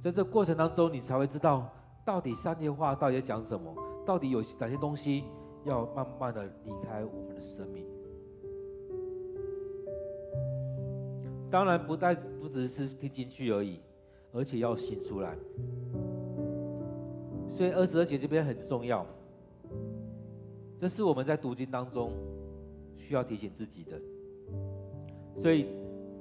[0.03, 1.69] 在这过程当中，你才会知道
[2.03, 3.71] 到底上帝的话到底在讲什么，
[4.03, 5.25] 到底有哪些东西
[5.63, 7.85] 要慢慢的离开我们的生命。
[11.51, 13.79] 当然不但不只是听进去而已，
[14.35, 15.35] 而且要行出来。
[17.55, 19.05] 所以二十二节这边很重要，
[20.77, 22.11] 这是我们在读经当中
[22.97, 23.99] 需要提醒自己的。
[25.37, 25.67] 所以，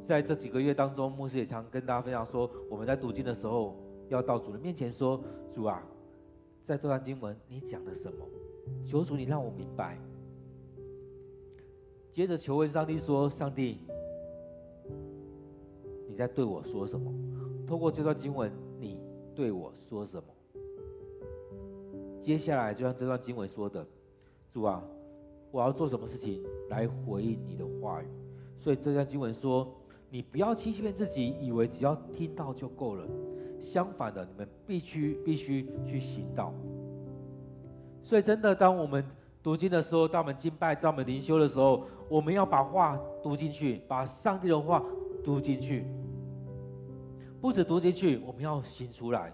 [0.06, 3.76] 在这几个月当中，牧师也常跟大家分享说，我们在读经的时候，
[4.08, 5.20] 要到主的面前说
[5.52, 5.82] ：“主啊，
[6.64, 8.24] 在这段经文你讲了什么？
[8.84, 9.98] 求主你让我明白。”
[12.12, 13.78] 接着求问上帝说：“上帝，
[16.08, 17.12] 你在对我说什么？
[17.66, 19.00] 透过这段经文，你
[19.34, 20.24] 对我说什么？”
[22.22, 23.86] 接下来就像这段经文说的
[24.52, 24.82] ：“主啊，
[25.50, 28.06] 我要做什么事情来回应你的话语？”
[28.58, 29.70] 所以这段经文说
[30.08, 33.06] ：“你不要欺骗自己，以为只要听到就够了。
[33.60, 36.52] 相反的，你们必须必须去行道。
[38.02, 39.04] 所以，真的，当我们
[39.42, 44.82] 读经的时候，当我们敬拜、当我们灵修的时候，我们要把话读进去，把上帝的话
[45.22, 45.86] 读进去。
[47.44, 49.30] 不止读进去，我们要行出来。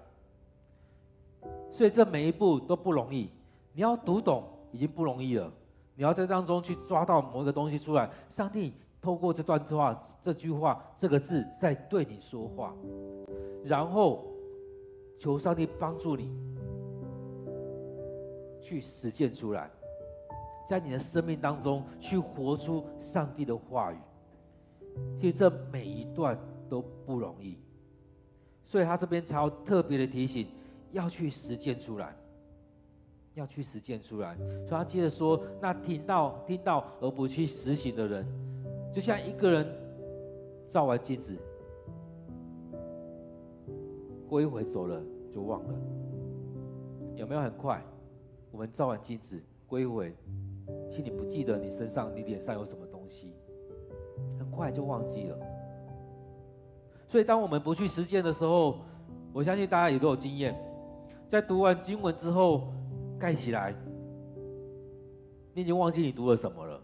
[1.70, 3.30] 所以，这每一步都不容易。
[3.72, 4.42] 你要读懂
[4.72, 5.48] 已经不容易了，
[5.94, 8.10] 你要在当中去抓到某一个东西出来。
[8.28, 12.74] 上帝透过这段话、这句话、这个字在对你说话，
[13.62, 14.26] 然后
[15.20, 16.32] 求上帝帮助你。
[18.60, 19.70] 去实践出来，
[20.68, 23.96] 在你的生命当中去活出上帝的话语。
[25.16, 26.36] 其实这每一段
[26.68, 27.56] 都不容易，
[28.70, 30.46] 所以他这边才特别的提醒，
[30.92, 32.14] 要去实践出来，
[33.34, 34.36] 要去实践出来。
[34.36, 38.24] 所以他接着说：“那听到听到而不去实行的人，
[38.94, 39.66] 就像一个人
[40.70, 41.36] 照完镜子，
[44.28, 45.02] 过一会走了
[45.34, 45.74] 就忘了，
[47.16, 47.82] 有没有很快？”
[48.52, 50.14] 我们照完镜子，归回，
[50.90, 53.32] 其实你不记得你身上、你脸上有什么东西，
[54.38, 55.36] 很快就忘记了。
[57.10, 58.78] 所以，当我们不去实践的时候，
[59.32, 60.56] 我相信大家也都有经验，
[61.28, 62.72] 在读完经文之后，
[63.18, 63.74] 盖起来，
[65.52, 66.80] 你已经忘记你读了什么了。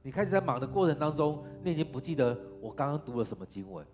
[0.00, 3.84] 你开始在忙的过程当中，你已经不记得我刚刚读了什么经文。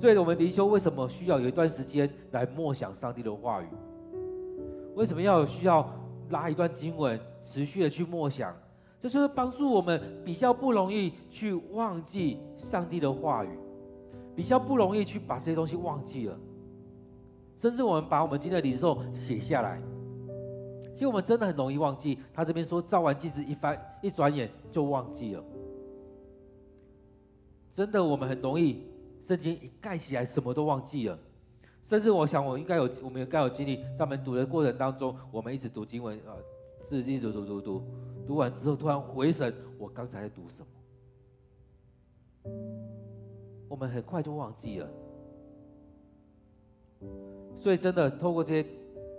[0.00, 3.68] 所以，我们灵修为什么需要有一段时间来默想上帝的话语？
[4.94, 5.86] 为什么要需要
[6.30, 8.56] 拉一段经文，持续的去默想？
[8.98, 13.50] 这就是帮助我们比较不容易去忘记上帝的话语，
[14.38, 16.38] 比较不容易去把这些东西忘记了。
[17.58, 19.82] 甚至我们把我们今天的领受写下来，
[20.94, 22.16] 其实我们真的很容易忘记。
[22.32, 25.42] 他这边说，照完镜子一翻，一转眼就忘记了。
[27.74, 28.84] 真的，我们很容易，
[29.24, 31.18] 圣经一盖起来，什么都忘记了。
[31.84, 36.36] 甚至我想，我应该有，我们应该有经历，在我们读的过程当中，我们一直读经文，呃，
[36.88, 37.82] 是一直读读读，
[38.24, 40.68] 读完之后突然回神，我刚才在读什么？
[43.68, 44.88] 我们很快就忘记了。
[47.60, 48.68] 所以真的，透过这些，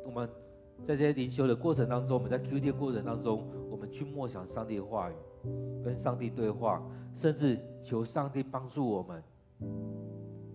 [0.05, 0.27] 我们
[0.87, 5.13] 在这些灵修的过程当中，我们在 QT 的过程当中，我们去默想上帝的话语，
[5.83, 6.81] 跟上帝对话，
[7.19, 9.21] 甚至求上帝帮助我们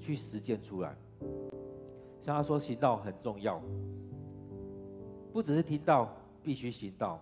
[0.01, 0.97] 去实践出来。
[2.23, 3.61] 像他说，行道很重要，
[5.33, 6.11] 不只是听到，
[6.43, 7.21] 必须行道。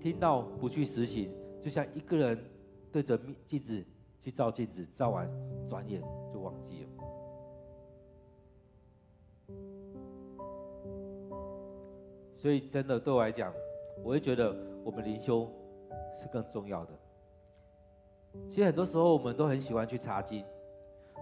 [0.00, 1.30] 听到不去实行，
[1.62, 2.38] 就像一个人
[2.90, 3.84] 对着镜子
[4.22, 5.30] 去照镜子，照完
[5.68, 6.02] 转眼
[6.32, 6.88] 就忘记了。
[12.36, 13.52] 所以，真的对我来讲，
[14.02, 15.46] 我会觉得我们灵修
[16.18, 16.92] 是更重要的。
[18.50, 20.44] 其实很多时候，我们都很喜欢去查经。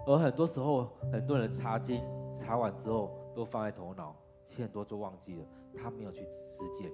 [0.07, 2.01] 而很多时候，很多人查经
[2.37, 4.15] 查完之后都放在头脑，
[4.47, 5.45] 其实很多就忘记了，
[5.75, 6.89] 他没有去实践。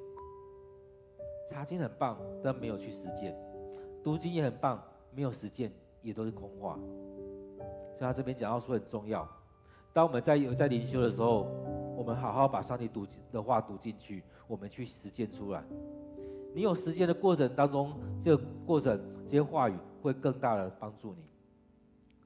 [1.52, 3.32] 查经很棒，但没有去实践；
[4.04, 5.72] 读经也很棒，没有实践
[6.06, 6.80] 也都是空话。
[7.58, 9.28] 所以他这边讲到说很重要，
[9.92, 11.48] 当我们在有在灵修的时候，
[11.98, 15.62] 我们好好把上帝读的话读进去，我们去实践出来。
[16.54, 17.92] 你有实践的过程当中，
[18.24, 21.26] 这个过程这些话语会更大的帮助你。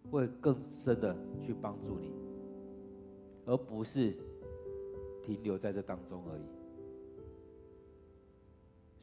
[0.09, 1.15] 会更深的
[1.45, 2.11] 去帮助你，
[3.45, 4.17] 而不是
[5.23, 6.41] 停留在这当中而已。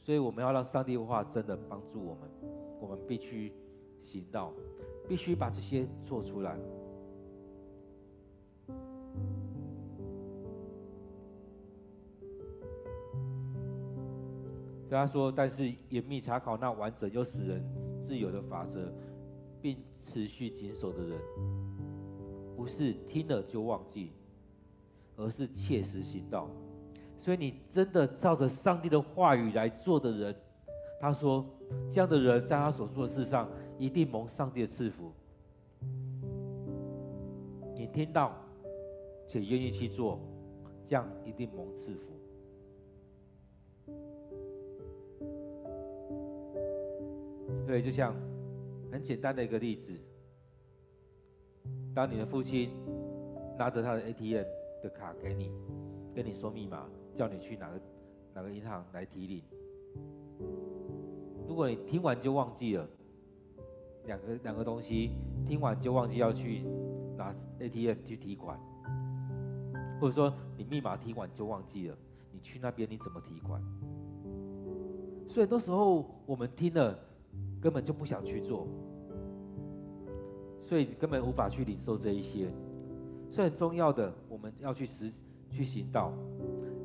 [0.05, 2.29] 所以我们要让上帝的话真的帮助我们，
[2.81, 3.53] 我们必须
[4.07, 4.53] 行道，
[5.07, 6.57] 必须把这些做出来。
[14.89, 17.63] 跟他说，但是严密查考那完整又使人
[18.07, 18.91] 自由的法则，
[19.61, 19.77] 并。
[20.09, 21.19] 持续谨守的人，
[22.57, 24.13] 不是听了就忘记，
[25.17, 26.49] 而是切实行道。
[27.21, 30.35] 所以，你真的照着上帝的话语来做的人，
[31.01, 31.45] 他说，
[31.91, 33.49] 这样的人在他所做的事上
[33.79, 35.13] 一定蒙上帝的赐福。
[37.75, 38.35] 你听到
[39.27, 40.21] 且愿意去做，
[40.89, 42.13] 这样一定蒙赐福。
[47.67, 48.15] 对，就像。
[48.89, 49.93] 很简单的一个例子，
[51.93, 52.71] 当你的父亲
[53.59, 54.45] 拿着他的 ATM
[54.83, 55.51] 的卡给你，
[56.15, 57.81] 跟你说密码，叫你去哪个
[58.33, 59.43] 哪个银行来提领。
[61.47, 62.89] 如果你听完就忘记了，
[64.07, 65.11] 两个两个东西
[65.47, 66.63] 听完就忘记要去
[67.17, 68.59] 拿 ATM 去提款，
[70.01, 71.97] 或者说你密码听完就忘记了，
[72.33, 73.61] 你去那边你怎么提款？
[75.29, 76.99] 所以很多时候我们听了。
[77.61, 78.67] 根本就不想去做，
[80.65, 82.49] 所以根本无法去领受这一些。
[83.31, 85.13] 所以很重要的，我们要去实
[85.51, 86.13] 去行道。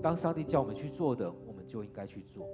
[0.02, 2.48] 当上帝叫我们去做的，我们就应该去做。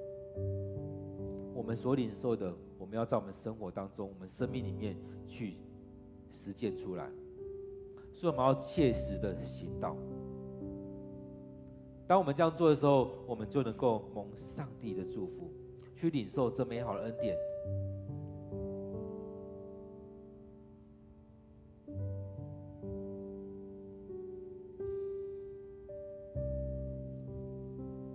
[1.56, 2.54] 我们所领受的，
[2.88, 4.96] 我们要在我们生活当中、我们生命里面
[5.28, 5.58] 去
[6.42, 7.10] 实践出来。
[8.14, 9.94] 所以我们要切实的行道。
[12.08, 14.26] 当我们这样做的时候，我们就能够蒙
[14.56, 15.52] 上帝的祝福，
[15.98, 17.38] 去领受这美好的恩典。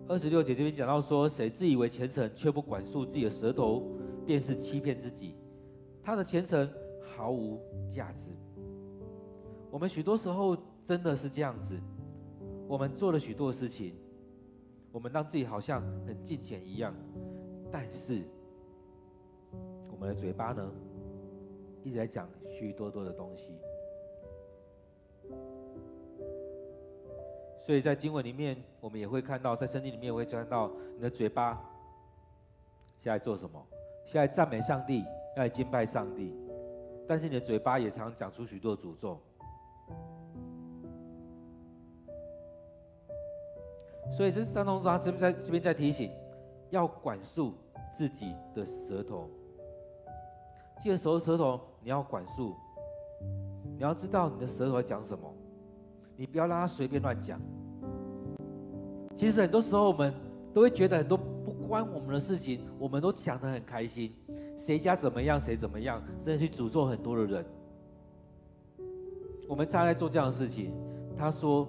[0.09, 3.83] 二十六节这边讲到说，谁自以为虔诚，却不管束自己的舌头，
[4.27, 5.35] 便是欺骗自己，
[6.03, 6.69] 他的虔诚
[7.17, 7.61] 毫无
[7.91, 8.31] 价值。
[9.71, 10.57] 我们许多时候
[10.87, 11.79] 真的是这样子，
[12.69, 13.95] 我们做了许多事情，
[14.93, 16.95] 我们让自己好像很敬虔一样，
[17.71, 18.23] 但是
[19.91, 20.71] 我们的嘴巴呢，
[21.83, 23.59] 一直在讲许多多的东西。
[27.65, 31.63] 所以在经文里面，我们也会看到，在圣经里面也会看到你的嘴巴，
[33.01, 33.65] 现在做什么？
[34.13, 35.03] 现在赞美上帝，
[35.37, 36.37] 要来敬拜上帝，
[37.09, 39.19] 但是你的嘴巴也常讲出许多诅咒。
[44.15, 46.11] 所以这是当中他这边在这边在提醒，
[46.69, 47.55] 要管束
[47.97, 49.31] 自己的舌头。
[50.83, 52.55] 记得时舌头你要管束，
[53.75, 55.35] 你要知道你的舌头讲什么，
[56.19, 57.41] 你不要让他随便乱讲。
[59.17, 60.13] 其实很多时候我们
[60.53, 61.19] 都会觉得很多
[61.73, 64.13] 关我们的事情，我们都讲得很开心，
[64.59, 67.43] 谁家怎么样谁怎么样，甚至去诅咒很多的人。
[69.49, 70.71] 我们常在做这样的事情，
[71.17, 71.67] 他说。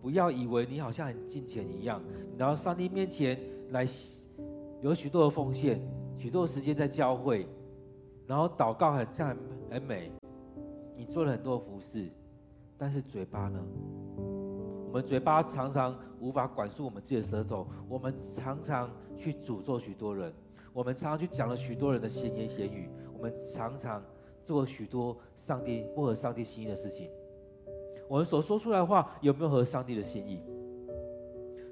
[0.00, 1.98] 不要以为你好像很金钱一样，
[2.36, 3.38] 然后上帝面前
[3.70, 3.88] 来
[4.82, 5.80] 有许多的奉献，
[6.18, 7.46] 许多的时间在教会，
[8.26, 9.34] 然后祷告很赞
[9.70, 10.12] 很美，
[10.94, 12.06] 你做了很多的服事，
[12.76, 13.58] 但是嘴巴呢？
[14.18, 20.32] 我们嘴巴常常无法管束我们自己的舌头，我们常常去诅咒许多人，
[20.72, 24.02] 我们常常去讲了许多人的闲言闲语，我们常常
[24.42, 25.14] 做许多
[25.46, 27.10] 上帝不合上帝心意的事情。
[28.08, 30.40] 我们所说出来的话有没有合上帝的心意？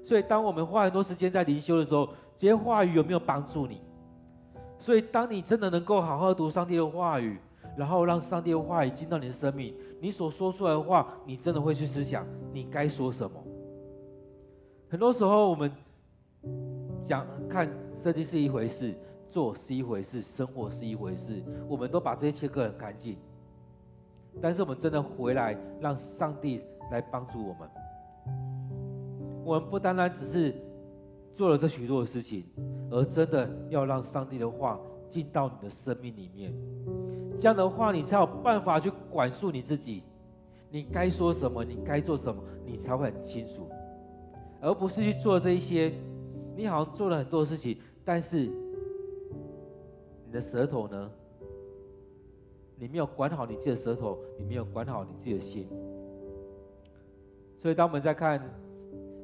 [0.05, 3.81] 所以，当我们花很多时间在灵修的时候，这些话语有没有帮助你？
[4.77, 7.39] 所以，当你真的能够好好读上帝的话语，
[7.75, 13.42] 然后让上帝的话语进到你的生命，你所说出来的话，你真的会去思想你该说什么。
[14.93, 15.71] 很多时候，我们
[17.03, 18.93] 讲看设计是一回事，
[19.31, 23.17] 做是一回事，生活是一回事，我们都把这些切割很干净。
[24.39, 27.67] 但是我们真的回来，让上帝来帮助我们。
[29.43, 30.53] 我们不单单只是
[31.35, 32.43] 做了这许多的事情，
[32.91, 34.79] 而真的要让上帝的话
[35.09, 36.53] 进到你的生命里面。
[37.39, 40.03] 这样的话，你才有办法去管束你自己。
[40.69, 43.67] 你该说什么，你该做什么，你才会很清楚，
[44.63, 45.93] 而不是去做这一些。
[46.55, 48.49] 你好像做了很多事情，但是
[50.25, 51.11] 你的舌头呢？
[52.77, 55.67] 你没有管好你自己的舌头，你没有管好你自己的心。
[57.59, 58.41] 所以，当我们在看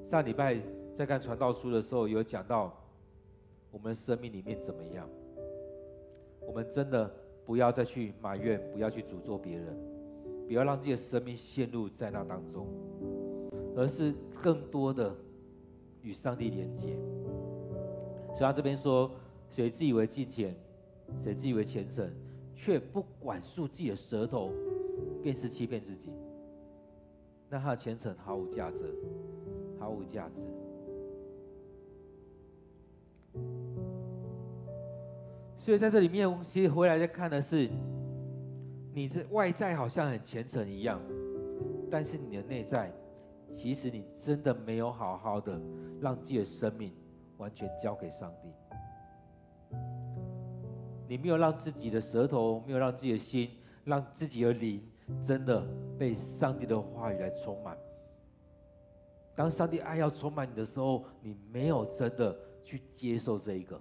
[0.10, 0.58] 上礼拜
[0.96, 2.74] 在看传道书的时候，有讲到
[3.72, 5.08] 我们生命里面怎么样。
[6.48, 7.12] 我们真的
[7.46, 9.66] 不要再去埋怨，不要去诅咒别人，
[10.48, 12.66] 不要让自己的生命陷入在那当中，
[13.76, 15.14] 而是更多的
[16.10, 16.97] 与上帝连接。
[18.30, 19.12] 所以他这边说：
[19.49, 20.55] 谁自以为敬虔，
[21.24, 22.10] 谁自以为虔诚。
[22.62, 24.51] 却不管束自己的舌头，
[25.24, 26.12] 便是欺骗自己。
[27.49, 28.93] 那他的虔诚毫无价值，
[29.80, 30.41] 毫无价值。
[35.57, 37.70] 所以在这里面，我们其实回来再看的是，
[38.93, 40.99] 你这外在好像很虔诚一样，
[41.89, 42.91] 但是你的内在，
[43.54, 45.60] 其实你真的没有好好的
[46.00, 46.91] 让自己的生命
[47.38, 48.50] 完全交给上帝。
[51.08, 53.50] 你没有让自己的舌头，没有让自己的心，
[53.84, 54.82] 让自己的灵，
[55.26, 55.64] 真的
[55.97, 57.76] 被上帝的话语来充满。
[59.36, 63.80] 当上帝爱要充满你的时候，你没有真的去接受这一个。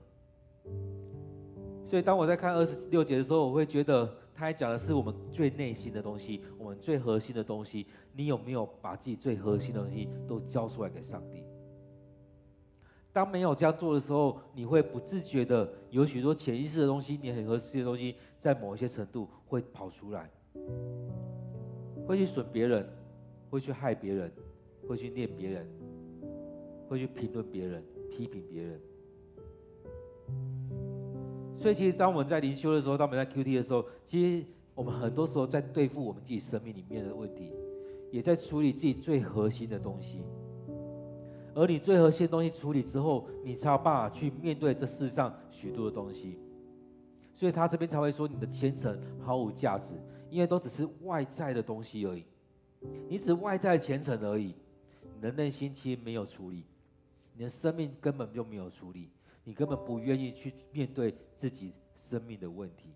[1.87, 7.85] 所以当我在看二十六节的时候，我会觉得他还讲的是我们最内心的东西，我们最核心的东西。
[8.13, 11.43] 你有没有把自己最核心的东西都交出来给上帝？
[13.13, 20.31] 当没有这样做的时候，你会不自觉的有许多潜意识的东西，你很合适的东西，在某一些程度会跑出来，
[22.07, 22.89] 会去损别人，
[23.51, 24.31] 会去害别人，
[24.87, 25.69] 会去念别人，
[26.89, 28.81] 会去评论别人，批评别人。
[31.61, 34.45] 所以，其实当我们在灵修的时候，当我们在 QT 的时候，其实
[34.75, 37.53] 我们很多时候在对付我们自己生命里面的问题，
[38.13, 40.23] 也在处理自己最核心的东西。
[41.55, 46.39] 而你最核心的东西处理之后，你才有办法去面对这世上许多的东西。
[47.35, 49.85] 所以他这边才会说你的虔诚毫无价值，
[50.31, 52.25] 因为都只是外在的东西而已。
[53.09, 54.55] 你只外在虔诚而已，
[55.15, 56.63] 你的内心其实没有处理，
[57.35, 59.09] 你的生命根本就没有处理，
[59.49, 61.73] 你根本不愿意去面对自己
[62.11, 62.93] 生命的问题。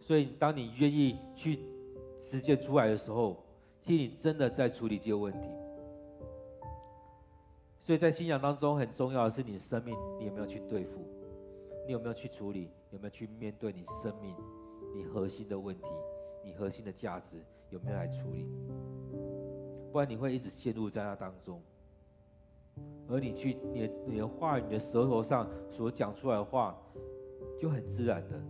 [0.00, 1.60] 所以，当你愿意去
[2.28, 3.40] 实践出来的时候，
[3.82, 5.48] 其实你真的在处理这个问题。
[7.84, 11.06] 所以在信仰当中，很重要的是你生命，你有没有去对付？
[11.86, 12.68] 你有没有去处理？
[12.90, 14.34] 有没有去面对你生命？
[14.92, 15.86] 你核心的问题，
[16.44, 18.44] 你核心的价值有没有来处理？
[19.92, 21.62] 不然你会一直陷入在那当中，
[23.08, 26.76] 而你去你的你的话语，你的舌头上所讲出来的话，
[27.60, 28.40] 就很自然的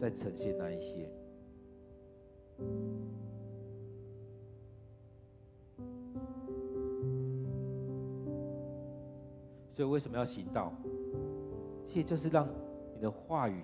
[0.00, 1.08] 在呈现那一些。
[9.74, 10.72] 所以为什么要行道？
[11.86, 12.48] 其实就是让
[12.94, 13.62] 你的话语。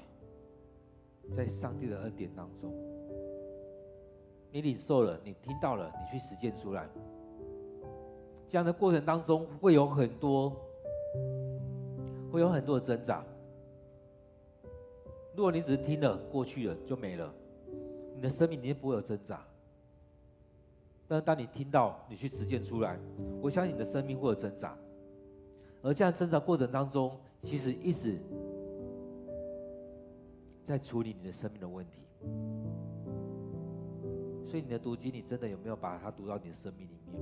[1.36, 2.72] 在上帝的恩典当中，
[4.50, 6.88] 你领受了，你听到了，你去实践出来。
[8.48, 10.52] 这样的过程当中，会有很多，
[12.32, 13.24] 会有很多的挣扎。
[15.34, 17.32] 如果你只是听了，过去了就没了，
[18.14, 19.44] 你的生命里面不会有挣扎。
[21.06, 22.98] 但是当你听到，你去实践出来，
[23.40, 24.76] 我相信你的生命会有挣扎。
[25.82, 28.18] 而这样挣扎过程当中，其实一直。
[30.66, 31.92] 在处理你的生命的问题，
[34.46, 37.16] 所以你的读经，你真的有没有把它读到你的生命里面？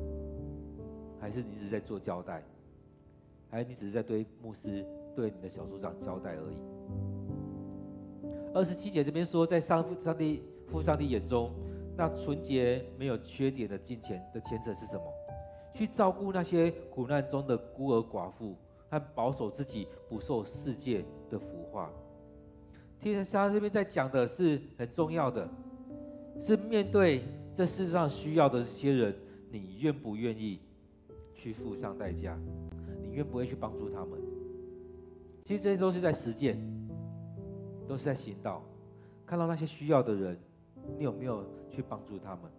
[1.21, 2.43] 还是你只是在做交代？
[3.51, 6.57] 还是你只是在对牧师、对你的小组长交代而已？
[8.53, 11.53] 二十七节这边说，在上上帝父上帝眼中，
[11.97, 15.03] 那纯洁没有缺点的金钱的前者是什么？
[15.75, 18.57] 去照顾那些苦难中的孤儿寡妇，
[18.89, 21.91] 和保守自己不受世界的腐化。
[22.99, 25.49] 天父这边在讲的是很重要的，
[26.43, 27.23] 是面对
[27.55, 29.15] 这世上需要的这些人，
[29.51, 30.59] 你愿不愿意
[31.37, 32.37] 去付上代价？
[33.03, 34.19] 你愿不愿意去帮助他们？
[35.45, 36.59] 其实这些都是在实践，
[37.87, 38.63] 都是在行道。
[39.25, 40.39] 看到那些需要的人，
[40.99, 42.51] 你有没有去帮助他们？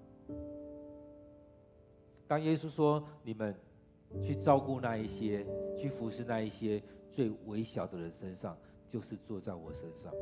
[2.27, 3.53] 当耶稣说你们
[4.23, 5.45] 去照顾那一些，
[5.77, 8.55] 去服侍那一些最微小的人身上。
[8.89, 10.13] 就是坐在我身上，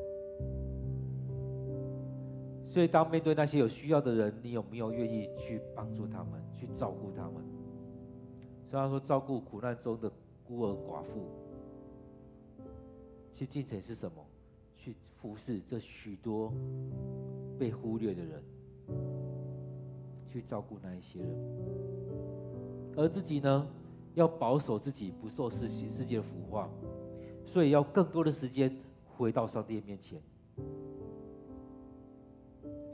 [2.68, 7.36] 所以当面对那些有需要的人，你有没有愿意去帮助他们，去照顾他们？
[8.76, 10.12] 虽然说照顾苦难中的
[10.46, 11.30] 孤儿寡妇，
[13.34, 14.22] 去进城是什么？
[14.76, 16.52] 去服侍这许多
[17.58, 18.44] 被忽略的人，
[20.30, 21.30] 去照顾那一些人，
[22.98, 23.66] 而自己呢，
[24.14, 26.70] 要保守自己不受世世界的腐化。
[27.46, 30.22] 所以要更多的时间回到上帝面前。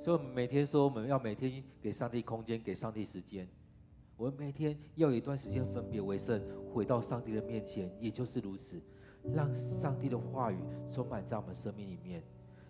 [0.03, 3.47] 所以我们每天说，我们要每天给上帝空间，给上帝时间。
[4.17, 6.41] 我们每天要有一段时间分别为圣，
[6.73, 8.81] 回到上帝的面前，也就是如此，
[9.33, 10.57] 让上帝的话语
[10.91, 12.21] 充满在我们生命里面，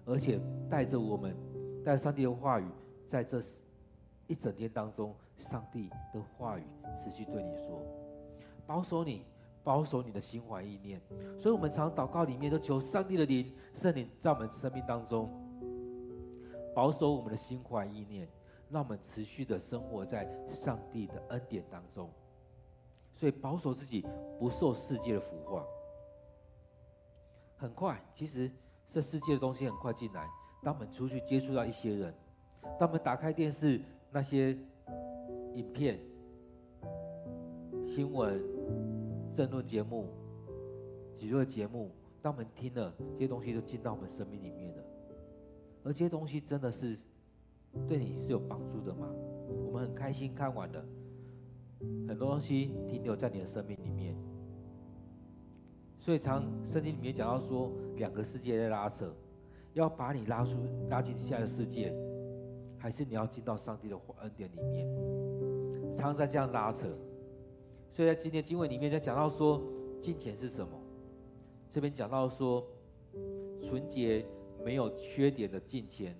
[0.05, 0.39] 而且
[0.69, 1.35] 带着我们，
[1.83, 2.65] 带上帝的话语，
[3.09, 3.41] 在这
[4.27, 6.63] 一整天当中，上帝的话语
[7.03, 7.81] 持续对你说，
[8.65, 9.23] 保守你。
[9.63, 10.99] 保守你的心怀意念，
[11.39, 15.29] 所以我们常祷告里面都求上帝的灵、圣灵在我们生命当中
[16.73, 18.27] 保守我们的心怀意念，
[18.71, 22.09] 让我们持续的生活在上帝的恩典当中。
[23.15, 24.05] 所以保守自己
[24.39, 25.65] 不受世界的腐化。
[27.57, 28.49] 很快，其实
[28.91, 30.27] 这世界的东西很快进来。
[30.63, 32.13] 当我们出去接触到一些人，
[32.79, 34.57] 当我们打开电视那些
[35.55, 35.99] 影片、
[37.85, 38.41] 新闻。
[39.33, 40.09] 政论节目、
[41.17, 41.89] 娱乐节目，
[42.21, 44.83] 当我们听了这些东西，就进到我们生命里面了。
[45.85, 46.99] 而这些东西真的是
[47.87, 49.07] 对你是有帮助的吗？
[49.65, 50.85] 我们很开心看完了，
[52.07, 54.15] 很多东西停留在你的生命里面。
[55.99, 59.13] 所以，常圣经里面讲到说，两个世界在拉扯，
[59.73, 60.51] 要把你拉出、
[60.89, 61.93] 拉进下一个世界，
[62.77, 64.87] 还是你要进到上帝的恩典里面？
[65.97, 66.87] 常在这样拉扯。
[67.93, 69.61] 所以在今天经文里面，在讲到说，
[70.01, 70.71] 金钱是什么？
[71.71, 72.65] 这边讲到说，
[73.61, 74.25] 纯洁
[74.65, 76.15] 没有缺点的金钱，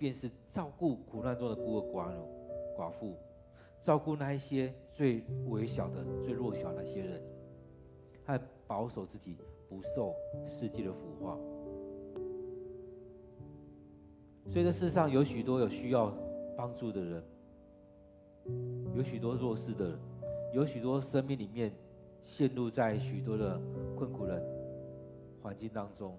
[0.00, 2.10] 便是照顾苦难中的孤儿寡
[2.74, 3.14] 寡妇，
[3.84, 7.20] 照顾那一些最微小的、最弱小的那些人，
[8.24, 9.36] 还保守自己
[9.68, 10.14] 不受
[10.48, 11.36] 世界的腐化。
[14.48, 16.10] 所以这世上有许多有需要
[16.56, 17.22] 帮助的人，
[18.96, 19.98] 有许多弱势的人，
[20.54, 21.70] 有许多生命里面
[22.24, 23.60] 陷入在许多的
[23.98, 24.42] 困苦的
[25.42, 26.16] 环境当中，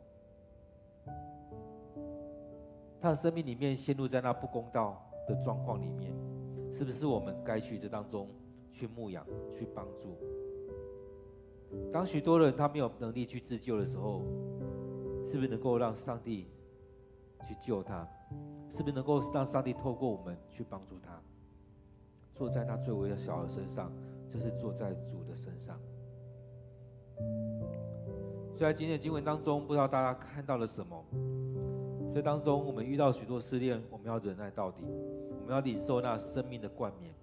[3.01, 6.13] 他的生命里面陷入在那不公道的状况里面，
[6.71, 8.29] 是不是我们该去这当中
[8.71, 9.25] 去牧养、
[9.57, 10.15] 去帮助？
[11.91, 14.21] 当许多人他没有能力去自救的时候，
[15.31, 16.47] 是不是能够让上帝
[17.47, 18.07] 去救他？
[18.69, 21.19] 是不是能够让上帝透过我们去帮助他？
[22.35, 23.91] 坐在那最微的小的身上，
[24.31, 25.79] 就是坐在主的身上。
[28.55, 31.03] 所以在今天的经文当中，不知道大家看到了什么？
[32.13, 37.13] 这当中我们遇到许多试炼，我们要忍耐到底，我们要领受那生命的冠冕。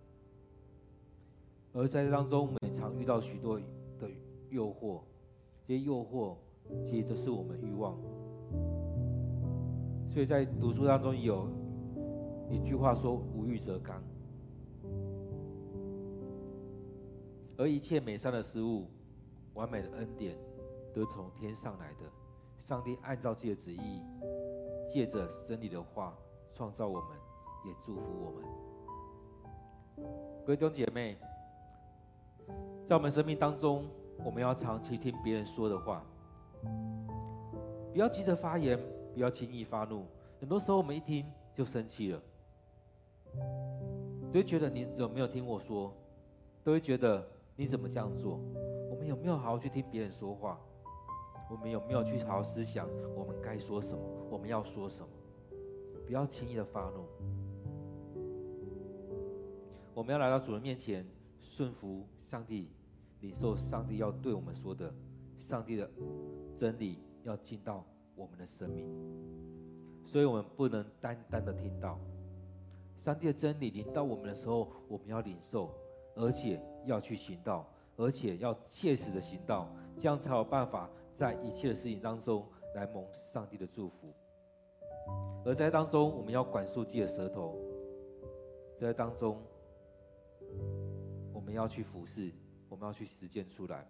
[1.74, 3.60] 而在这当中，我们也常遇到许多
[4.00, 4.08] 的
[4.50, 5.02] 诱惑，
[5.66, 6.34] 这些诱惑
[6.86, 7.98] 其实都是我们欲望。
[10.10, 11.46] 所以在读书当中有
[12.50, 14.02] 一句话说：“无欲则刚。”
[17.58, 18.86] 而一切美善的事物、
[19.52, 20.34] 完美的恩典，
[20.94, 21.98] 都从天上来的。
[22.66, 24.00] 上帝按照自己的旨意，
[24.88, 26.16] 借着真理的话
[26.54, 27.10] 创造我们，
[27.66, 28.44] 也祝福我们。
[30.44, 31.16] 各位弟兄姐妹，
[32.88, 33.84] 在我们生命当中，
[34.24, 36.02] 我们要长期听别人说的话，
[37.92, 38.78] 不要急着发言，
[39.12, 40.04] 不要轻易发怒。
[40.40, 42.20] 很多时候我们一听就生气了，
[44.32, 45.92] 都会觉得你有没有听我说？
[46.64, 47.26] 都会觉得
[47.56, 48.38] 你怎么这样做？
[48.90, 50.58] 我们有没有好好去听别人说话？
[51.50, 52.86] 我们有没有去好好思想
[53.16, 53.98] 我们该说什么？
[54.30, 55.08] 我们要说什么？
[56.06, 57.04] 不要轻易的发怒。
[59.94, 61.04] 我们要来到主人面前，
[61.40, 62.68] 顺服上帝，
[63.20, 64.92] 领受上帝要对我们说的，
[65.38, 65.90] 上帝的
[66.58, 67.84] 真理要进到
[68.14, 68.86] 我们的生命。
[70.04, 71.98] 所以我们不能单单的听到
[73.04, 75.70] 上帝的真理临到我们的时候，我们要领受，
[76.14, 79.68] 而且要去行道，而且要切实的行道，
[80.00, 80.88] 这样才有办法
[81.18, 83.04] 在一切的事情当中来蒙
[83.34, 84.14] 上帝的祝福。
[85.44, 87.58] 而在当中，我们要管束自己的舌头，
[88.78, 89.42] 在当中，
[91.34, 92.32] 我们要去服侍，
[92.68, 93.84] 我们要去实践出来。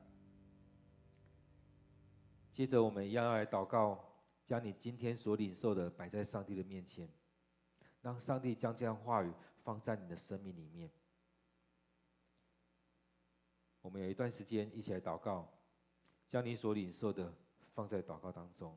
[2.54, 4.02] 接着，我们一样要来祷告，
[4.46, 7.12] 将你今天所领受的摆在上帝的面前，
[8.00, 9.30] 让上帝将这样话语
[9.62, 10.90] 放在你的生命里面。
[13.82, 15.48] 我们有一段时间一起来祷告，
[16.30, 17.32] 将你所领受的
[17.74, 18.76] 放在祷告当中。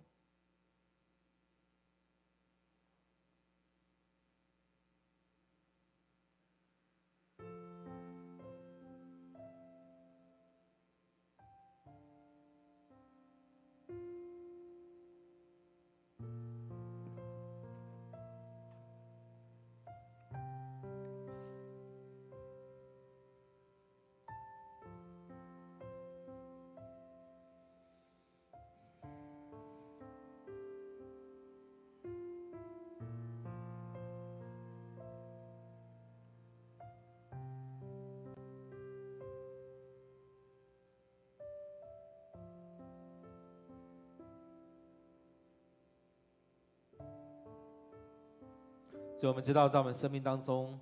[49.22, 50.80] 所以我们知道，在我们生命当中，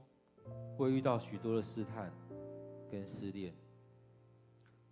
[0.77, 2.09] 会遇到许多的试探
[2.89, 3.53] 跟试炼。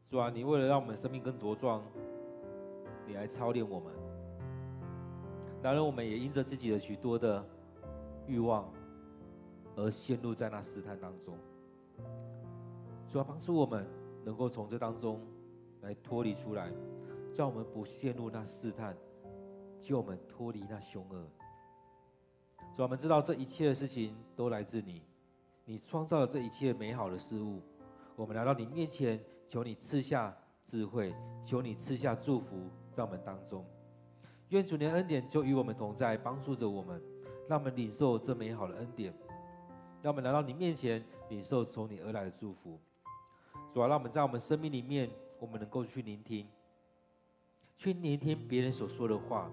[0.10, 1.82] 主啊，你为了让我们生命更茁壮，
[3.08, 3.94] 你来操练我们。
[5.64, 7.42] 当然，我们也因着自己的许多的
[8.28, 8.70] 欲望，
[9.78, 11.34] 而陷入在那试探当中。
[13.10, 13.88] 主啊，帮助我们
[14.26, 15.22] 能够从这当中
[15.80, 16.70] 来脱离出来，
[17.34, 18.94] 叫我们不陷入那试探，
[19.82, 21.26] 救我们脱离那凶恶。
[22.78, 25.02] 主我们知道这一切的事情都来自你，
[25.66, 27.60] 你创造了这一切美好的事物。
[28.16, 29.20] 我们来到你面前，
[29.50, 30.32] 求你赐下
[30.70, 31.12] 智慧，
[31.44, 33.66] 求你赐下祝福在我们当中。
[34.50, 37.02] 愿主的恩典就与我们同在，帮助着我们，
[37.50, 39.12] 让我们领受这美好的恩典。
[40.04, 42.80] 让我们来到你面前，领受从你而来的祝福。
[43.74, 45.10] 主啊，让我们在我们生命里面，
[45.40, 46.46] 我们能够去聆听，
[47.76, 49.50] 去聆听别人所说的话，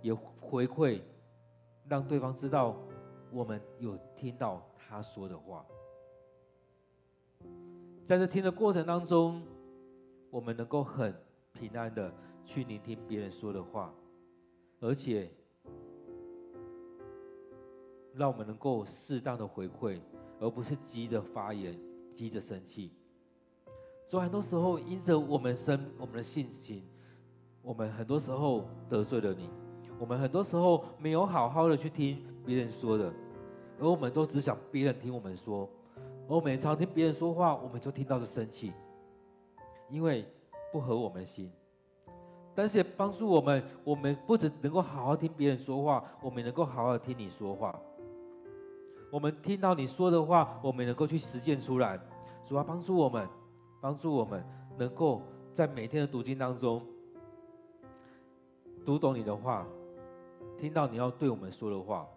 [0.00, 1.02] 也回馈。
[1.88, 2.76] 让对方知道，
[3.30, 5.64] 我们有听到他说的话。
[8.06, 9.42] 在这听的过程当中，
[10.30, 11.14] 我们能够很
[11.52, 12.12] 平安的
[12.44, 13.92] 去聆听别人说的话，
[14.80, 15.30] 而且
[18.14, 20.00] 让我们能够适当的回馈，
[20.40, 21.78] 而不是急着发言、
[22.14, 22.92] 急着生气。
[24.06, 26.82] 所以很多时候，因着我们生我们的性情，
[27.62, 29.48] 我们很多时候得罪了你。
[29.98, 33.12] 我们很多时候没有好好的去听别人说的，
[33.80, 35.68] 而我们都只想别人听我们说，
[36.28, 38.72] 而我们常听别人说话，我们就听到就生气，
[39.90, 40.24] 因为
[40.72, 41.50] 不合我们心。
[42.54, 47.78] 但是也帮助我们，我们不只能够好好听别人说话，我们能够好好听你说话。
[49.10, 51.98] 我们听到你说的话，我们能够去实践出来。
[52.46, 53.28] 主要帮助我们，
[53.80, 54.44] 帮助我们
[54.76, 55.22] 能够
[55.54, 56.82] 在每天的读经当中
[58.84, 59.66] 读懂你的话，
[60.60, 62.08] 听到你要对我们说的话，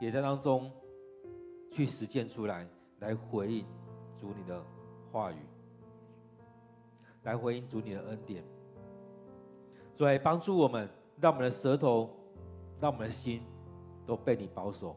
[0.00, 0.70] 也在当中
[1.70, 2.66] 去实践出来，
[3.00, 3.66] 来回应
[4.18, 4.62] 主你的
[5.10, 5.36] 话语，
[7.24, 8.42] 来回应主你的恩典。
[9.94, 10.88] 主来帮助我们，
[11.20, 12.08] 让我们的舌头，
[12.80, 13.42] 让我们的心
[14.06, 14.96] 都被你保守。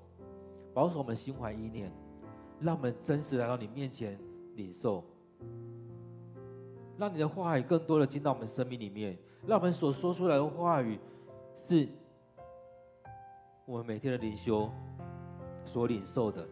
[0.74, 1.92] 保守我们心怀意念，
[2.62, 4.18] 让我们真实来到你面前
[4.56, 5.04] 领受，
[6.98, 10.98] 让你的话语更多的进到我们生命里面，让我们所说出来的话语
[11.60, 11.88] 是
[13.66, 14.70] 我们每天的灵修
[15.66, 16.48] 所领受的，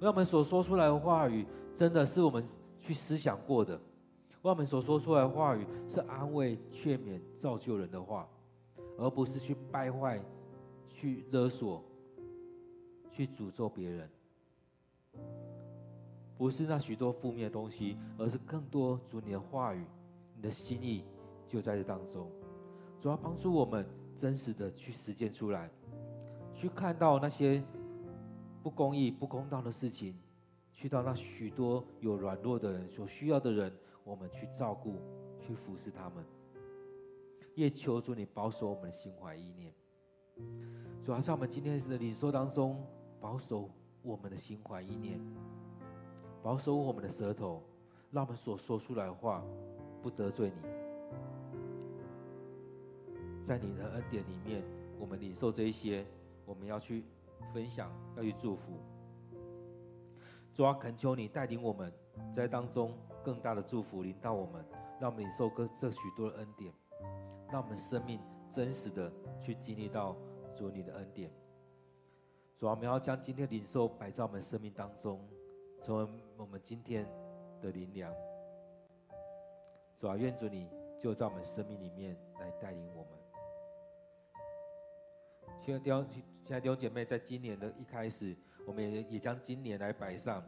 [0.00, 2.46] 让我们所说出来的话语真的是我们
[2.80, 3.80] 去思想过的，
[4.42, 8.28] 让我们所说出来的话语是安慰、劝勉、造就人的话，
[8.98, 10.20] 而不是去败坏、
[10.88, 11.82] 去勒索。
[13.12, 14.10] 去诅咒别人，
[16.36, 19.82] 不是那许多负面的东西，而是更多主你的话语，
[20.34, 21.02] 你的心意
[21.48, 22.30] 就在这当中。
[23.00, 23.86] 主要帮助我们
[24.20, 25.70] 真实的去实践出来，
[26.56, 27.62] 去看到那些
[28.62, 30.18] 不公义、不公道的事情，
[30.72, 33.72] 去到那许多有软弱的人所需要的人，
[34.04, 34.96] 我们去照顾、
[35.40, 36.24] 去服侍他们。
[37.54, 39.72] 也求主你保守我们的心怀意念。
[41.04, 42.84] 主要在我们今天的领受当中。
[43.18, 43.70] 保守
[44.02, 45.18] 我们的心怀意念，
[46.42, 47.62] 保守我们的舌头，
[48.12, 49.42] 让我们所说出来的话
[50.02, 50.68] 不得罪你。
[53.48, 54.62] 在你的恩典里面，
[55.00, 56.06] 我们领受这一些，
[56.46, 57.04] 我们要去
[57.52, 58.80] 分享，要去祝福。
[60.54, 61.92] 主啊，恳求你带领我们
[62.34, 64.64] 在当中更大的祝福临到我们，
[64.98, 66.72] 让我们领受这这许多的恩典，
[67.50, 68.18] 让我们生命
[68.54, 70.16] 真实的去经历到
[70.56, 71.30] 主你的恩典。
[72.58, 75.20] 主啊，我们要将今天领受摆在我们生命当中，
[75.82, 77.06] 成为我们今天
[77.60, 78.10] 的灵粮。
[79.98, 80.70] 主啊，愿主你
[81.02, 83.10] 就在我们生命里面来带领我们。
[85.62, 86.06] 亲爱的弟兄，
[86.46, 88.32] 亲爱的弟兄姐妹，在今年的一开始，
[88.64, 90.40] 我们也也将今年来摆上。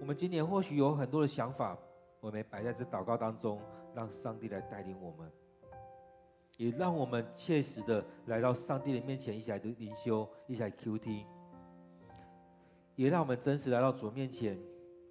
[0.00, 1.76] 我们今年或许有很多的想法，
[2.20, 3.60] 我们摆在这祷告当中，
[3.92, 5.28] 让上帝来带领我们。
[6.58, 11.24] 也让我们切实的来到上帝的面前，一起来读灵修，一起来 QT。
[12.94, 14.56] 也让我们真实来到主面前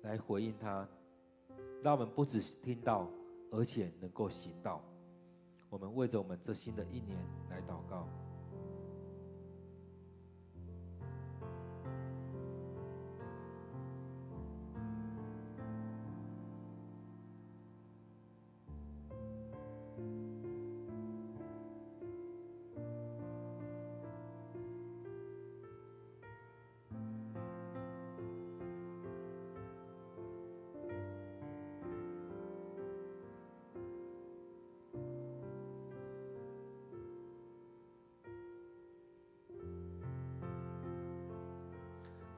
[0.03, 0.87] 来回应他，
[1.81, 3.05] 让我们不只是听到，
[3.51, 4.81] 而且能够行道。
[5.69, 7.17] 我们为着我们这新的一年
[7.49, 8.07] 来祷告。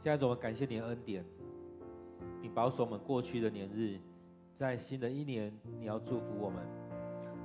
[0.05, 1.25] 现在，我们感谢你的恩典，
[2.39, 3.97] 你保守我们过去的年日，
[4.55, 6.63] 在新的一年，你要祝福我们，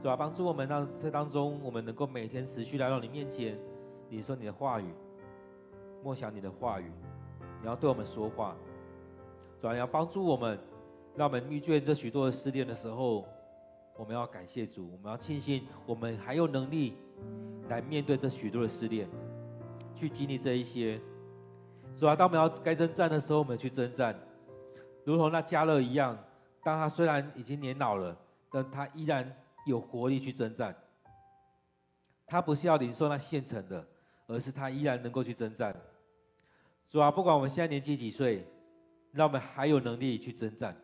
[0.03, 3.59] 主啊，帮助我们，让这当中我们能够每天持续来到你面前，
[4.11, 4.93] 你说你的话语，
[6.05, 6.93] 默想你的话语，
[7.63, 8.55] 你要对我们说话，
[9.59, 10.59] 主啊，你要帮助我们，
[11.17, 13.25] 让我们遇见这许多的试炼的时候，
[13.97, 16.93] 我们要感谢主，我们要庆幸我们还有能力
[17.71, 19.09] 来面对这许多的试炼，
[19.95, 21.01] 去经历这一些。
[21.99, 24.19] 主啊，当我们要该征战的时候，我们去征战，
[25.05, 26.19] 如同那迦勒一样。
[26.63, 28.15] 当他虽然已经年老了，
[28.51, 29.35] 但他依然
[29.65, 30.77] 有活力去征战。
[32.27, 33.83] 他不是要领受那现成的，
[34.27, 35.75] 而是他依然能够去征战。
[36.91, 38.45] 主啊，不管我们现在年纪几岁，
[39.13, 40.77] 让我们还有能力去征战。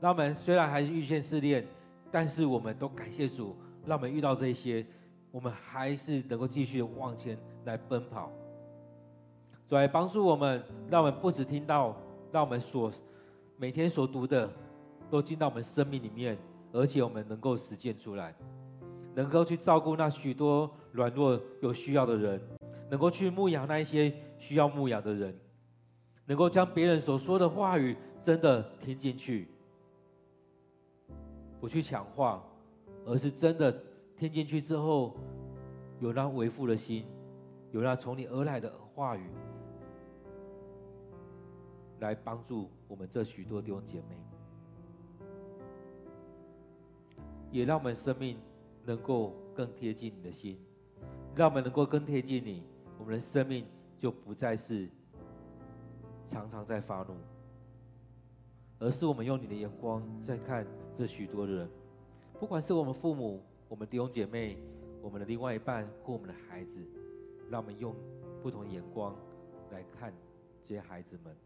[0.00, 1.66] 让我们虽然还是遇见试炼，
[2.12, 3.56] 但是我们都感谢主，
[3.86, 4.84] 让我们遇到这些，
[5.30, 8.30] 我们还是能够继续往前来奔跑。
[9.68, 11.96] 主来帮助我们，让我们不只听到，
[12.30, 12.92] 让我们所
[13.56, 14.50] 每天所读的
[15.10, 16.36] 都进到我们生命里面，
[16.72, 18.34] 而且我们能够实践出来，
[19.14, 22.40] 能够去照顾那许多软弱有需要的人，
[22.90, 25.34] 能够去牧养那一些需要牧养的人，
[26.26, 29.48] 能够将别人所说的话语真的听进去，
[31.60, 32.44] 不去强化，
[33.06, 33.74] 而是真的
[34.18, 35.16] 听进去之后，
[36.00, 37.06] 有那为父的心，
[37.72, 39.26] 有那从你而来的话语，
[42.04, 44.16] 来帮助我们这许多弟兄姐妹，
[47.50, 48.38] 也让我们生命
[48.84, 50.58] 能够更贴近你的心，
[51.34, 52.62] 让我们能够更贴近你，
[52.98, 53.64] 我们的生命
[53.98, 54.88] 就不再是
[56.30, 57.14] 常常在发怒，
[58.78, 60.66] 而是我们用你的眼光在看
[60.98, 61.70] 这许多的人，
[62.38, 64.58] 不管是我们父母、我们弟兄姐妹。
[65.02, 66.70] 我们的另外一半或我们的孩子，
[67.50, 67.94] 让我们用
[68.42, 69.14] 不同的眼光
[69.70, 70.10] 来看
[70.64, 71.36] 这些孩子们。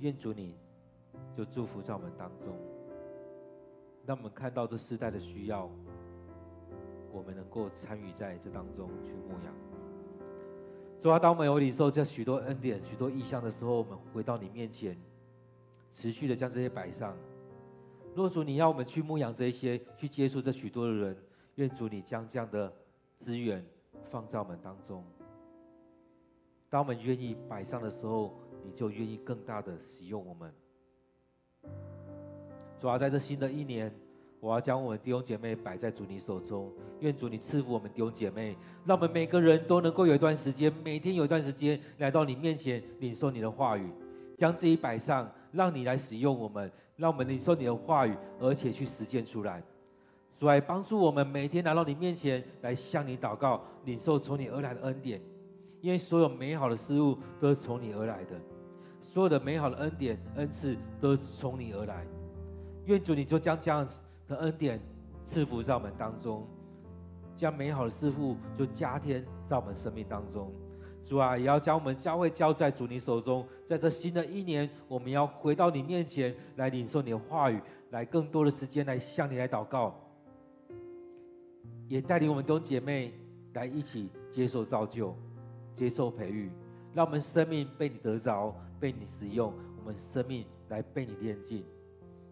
[0.00, 0.56] 愿主你
[1.36, 2.56] 就祝福在我们当中，
[4.06, 5.68] 让我们看到这世代的需要，
[7.12, 9.54] 我们能够参与在这当中去牧养。
[11.02, 14.96] 主啊，当我们有领受这许多恩典、许多异象的时候，我们回到你面前，
[15.94, 17.16] 持续的将这些摆上。
[18.14, 21.16] 若主你要我们去牧养这些，去接触这许多的人，
[21.54, 22.72] 愿主你将这样的
[23.18, 23.64] 资源
[24.10, 25.04] 放在我们当中。
[26.70, 28.32] 当我们愿意摆上的时候，
[28.64, 30.50] 你就愿意更大的使用我们。
[32.80, 33.92] 主要在这新的一年，
[34.38, 38.56] 我要将我们弟兄姐妹摆在主你手中，愿主你赐福我们弟兄姐妹，
[38.86, 43.90] 让我们每个人都能够有一段时间，每天有一段时间来到你面前领受你的话语，
[44.38, 46.70] 将自己摆上，让你来使用我们。
[46.96, 49.62] 让我们领受你的话语，而且去实践出来。
[50.38, 55.18] 主来帮助我们每天来到你面前来向你祷告，领受从你而来的恩典。
[55.80, 58.38] 因为所有美好的事物都是从你而来的，
[59.00, 62.04] 所有的美好的恩典、恩赐都是从你而来。
[62.86, 63.86] 愿主你就将这样
[64.26, 64.80] 的恩典
[65.26, 66.46] 赐福在我们当中，
[67.36, 70.52] 将美好的事物就加添在我们生命当中。
[71.06, 73.44] 主啊，也要将我们教会交在主你手中。
[73.68, 77.60] 在这新的一年，我们要回到你面前来领受你的话语，
[77.90, 79.94] 来更多的时间来向你来祷告，
[81.88, 83.12] 也带领我们弟兄姐妹
[83.54, 85.12] 来一起接受造就、
[85.76, 86.50] 接受培育，
[86.94, 91.64] 让我们生命被你得着、被你使用，我们生命来被你炼净，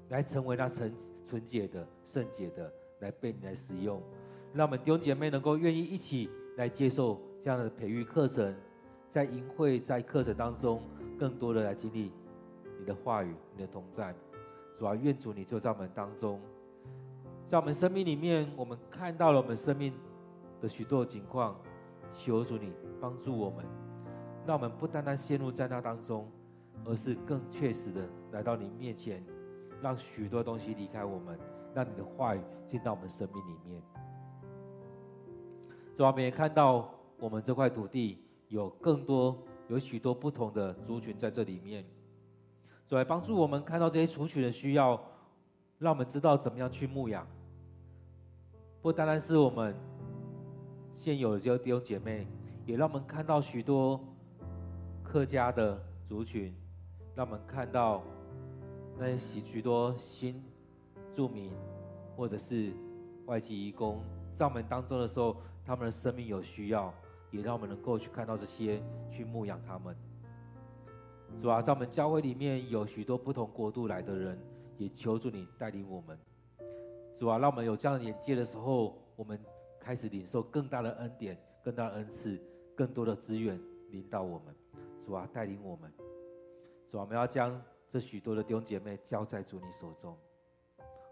[0.08, 0.94] 来成为那纯
[1.26, 4.02] 纯洁的、圣洁的，来被你来使用。
[4.52, 8.54] 让我们弟兄姐妹能够愿意一起来接受这样的培育课程。
[9.10, 10.82] 在营会，在课程当中，
[11.18, 12.12] 更多的来经历
[12.78, 14.14] 你的话语、你的同在。
[14.78, 16.38] 主啊，愿主你就在我们当中，
[17.48, 19.92] 在我们生命里面，我们看到了我们生命
[20.60, 21.58] 的许多情况，
[22.12, 23.64] 求主你帮助我们，
[24.46, 26.30] 让我们不单单陷入在那当中，
[26.84, 29.24] 而是更确实的来到你面前，
[29.80, 31.38] 让许多东西离开我们，
[31.74, 33.82] 让你的话语进到我们生命里面。
[35.96, 38.18] 主啊，我们也看到我们这块土地。
[38.48, 39.36] 有更多，
[39.68, 41.84] 有许多不同的族群在这里面，
[42.86, 44.98] 主来帮助我们看到这些族群的需要，
[45.78, 47.26] 让我们知道怎么样去牧养。
[48.80, 49.76] 不单单是我们
[50.98, 52.26] 现有的这些弟兄姐妹，
[52.66, 54.00] 也让我们看到许多
[55.02, 56.54] 客家的族群，
[57.14, 58.02] 让我们看到
[58.98, 60.42] 那些许许多新
[61.14, 61.50] 住民
[62.16, 62.72] 或者是
[63.26, 64.02] 外籍移工
[64.36, 66.92] 在我们当中的时候，他们的生命有需要。
[67.30, 68.82] 也让我们能够去看到这些，
[69.12, 69.94] 去牧养他们。
[71.42, 74.38] 主啊，在我们教会里面有许多不同国度来的人，
[74.78, 76.18] 也求助你带领我们。
[77.18, 79.38] 主啊，让我们有这样的眼界的时候，我们
[79.88, 81.34] 开始领受更大的恩典、
[81.64, 82.38] 更大的恩赐、
[82.76, 83.58] 更多的资源
[83.90, 84.54] 领导我们。
[85.06, 85.90] 主啊，带领我们。
[86.90, 87.58] 主啊，我们要将
[87.90, 90.14] 这许多的弟兄姐妹交在主你手中。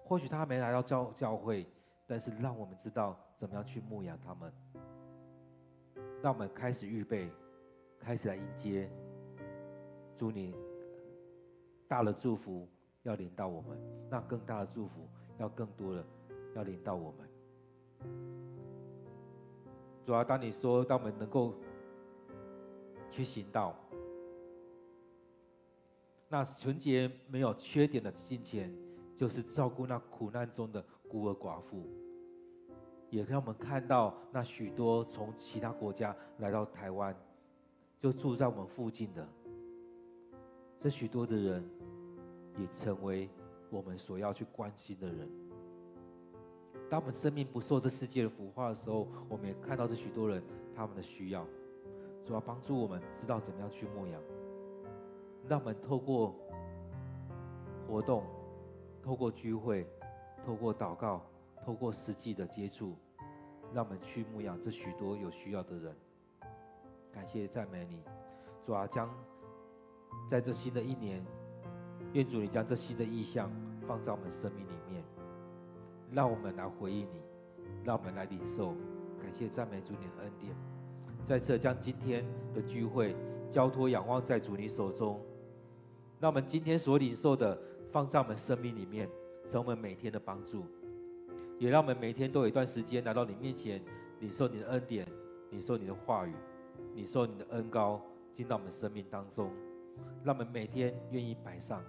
[0.04, 1.66] 或许他没来到教教会，
[2.06, 4.52] 但是让我们知道怎么样去牧养他们。
[6.22, 7.30] 让我们开始预备，
[7.98, 8.90] 开始来迎接。
[10.18, 10.54] 祝你
[11.88, 12.68] 大的祝福
[13.04, 13.78] 要临到我们，
[14.10, 15.08] 那更大的祝福
[15.38, 16.04] 要更多的
[16.54, 17.26] 要临到我们。
[20.06, 21.52] 主要当你说，当我们能够
[23.10, 23.74] 去行道，
[26.28, 28.72] 那纯洁没有缺点的金钱，
[29.18, 31.82] 就是照顾那苦难中的孤儿寡妇。
[33.10, 37.12] 也让我们看到那许多从其他国家来到台湾，
[37.98, 39.26] 就住在我们附近的
[40.80, 41.68] 这许多的人，
[42.60, 43.28] 也成为
[43.70, 45.45] 我们所要去关心的人。
[46.88, 50.42] 当我们生命不受这世界的腐化的时候，我们也看到这许多人
[50.74, 51.46] 他们的需要，
[52.24, 54.20] 主要帮助我们知道怎么样去牧养。
[55.48, 56.34] 让我们透过
[57.88, 58.24] 活动，
[59.02, 59.86] 透过聚会，
[60.44, 61.22] 透过祷告。
[61.64, 62.94] 透过实际的接触，
[63.74, 65.92] 让我们去牧养这许多有需要的人。
[67.12, 68.04] 感谢赞美你，
[68.64, 69.12] 主啊，将
[70.30, 71.26] 在这新的一年，
[72.12, 73.50] 愿主你将这新的意象
[73.84, 74.75] 放在我们生命里，
[76.16, 77.20] 让我们来回应你，
[77.84, 78.68] 让我们来领受，
[79.20, 80.56] 感谢赞美主你的恩典。
[81.26, 83.14] 再次将今天的聚会
[83.50, 85.20] 交托仰望在主你手中，
[86.18, 87.60] 让我们今天所领受的
[87.92, 89.06] 放在我们生命里面，
[89.52, 90.64] 成为我们每天的帮助，
[91.58, 93.82] 也让我们每天都有一段时间来到你面前，
[94.20, 95.06] 领受你的恩典，
[95.50, 96.32] 领受你的话语，
[96.94, 98.00] 领受你的恩膏
[98.34, 99.50] 进到我们生命当中，
[100.24, 101.84] 让我们每天愿意摆上，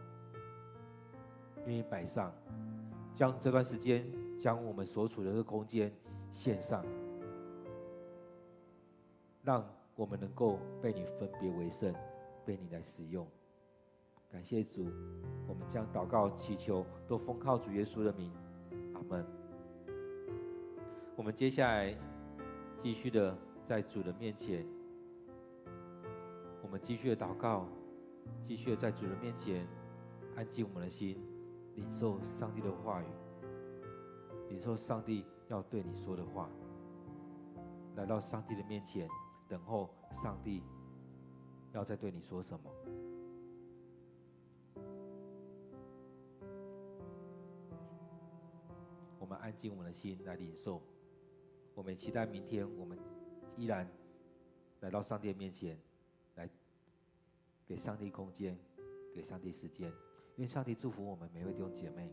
[1.65, 2.30] 愿意摆上，
[3.15, 4.05] 将这段时间，
[4.39, 5.91] 将我们所处的这个空间
[6.33, 6.85] 献上，
[9.43, 11.93] 让我们能够被你分别为圣，
[12.45, 13.27] 被你来使用。
[14.31, 14.85] 感谢主，
[15.47, 18.31] 我们将祷告祈求都奉靠主耶稣的名，
[18.93, 19.25] 阿门。
[21.15, 21.97] 我们接下来
[22.83, 23.35] 继续的
[23.65, 24.65] 在主的面前，
[26.61, 27.67] 我们继续的祷告，
[28.45, 29.66] 继续的在主的面前
[30.36, 31.17] 安静我们的心，
[31.75, 33.05] 领受上帝的话语。
[34.49, 36.49] 领受上帝要对你说的话，
[37.95, 39.07] 来到上帝的面前，
[39.47, 39.89] 等候
[40.24, 40.63] 上帝
[41.74, 42.71] 要再对你说什么。
[49.19, 50.82] 我们安静我们的心来领受，
[51.75, 52.97] 我们期待明天我们
[53.57, 53.86] 依然
[54.79, 55.78] 来到上帝的面前，
[56.36, 56.49] 来
[57.65, 58.57] 给上帝空间，
[59.13, 59.91] 给上帝时间，
[60.37, 62.09] 愿上帝祝福我们每位弟兄姐妹。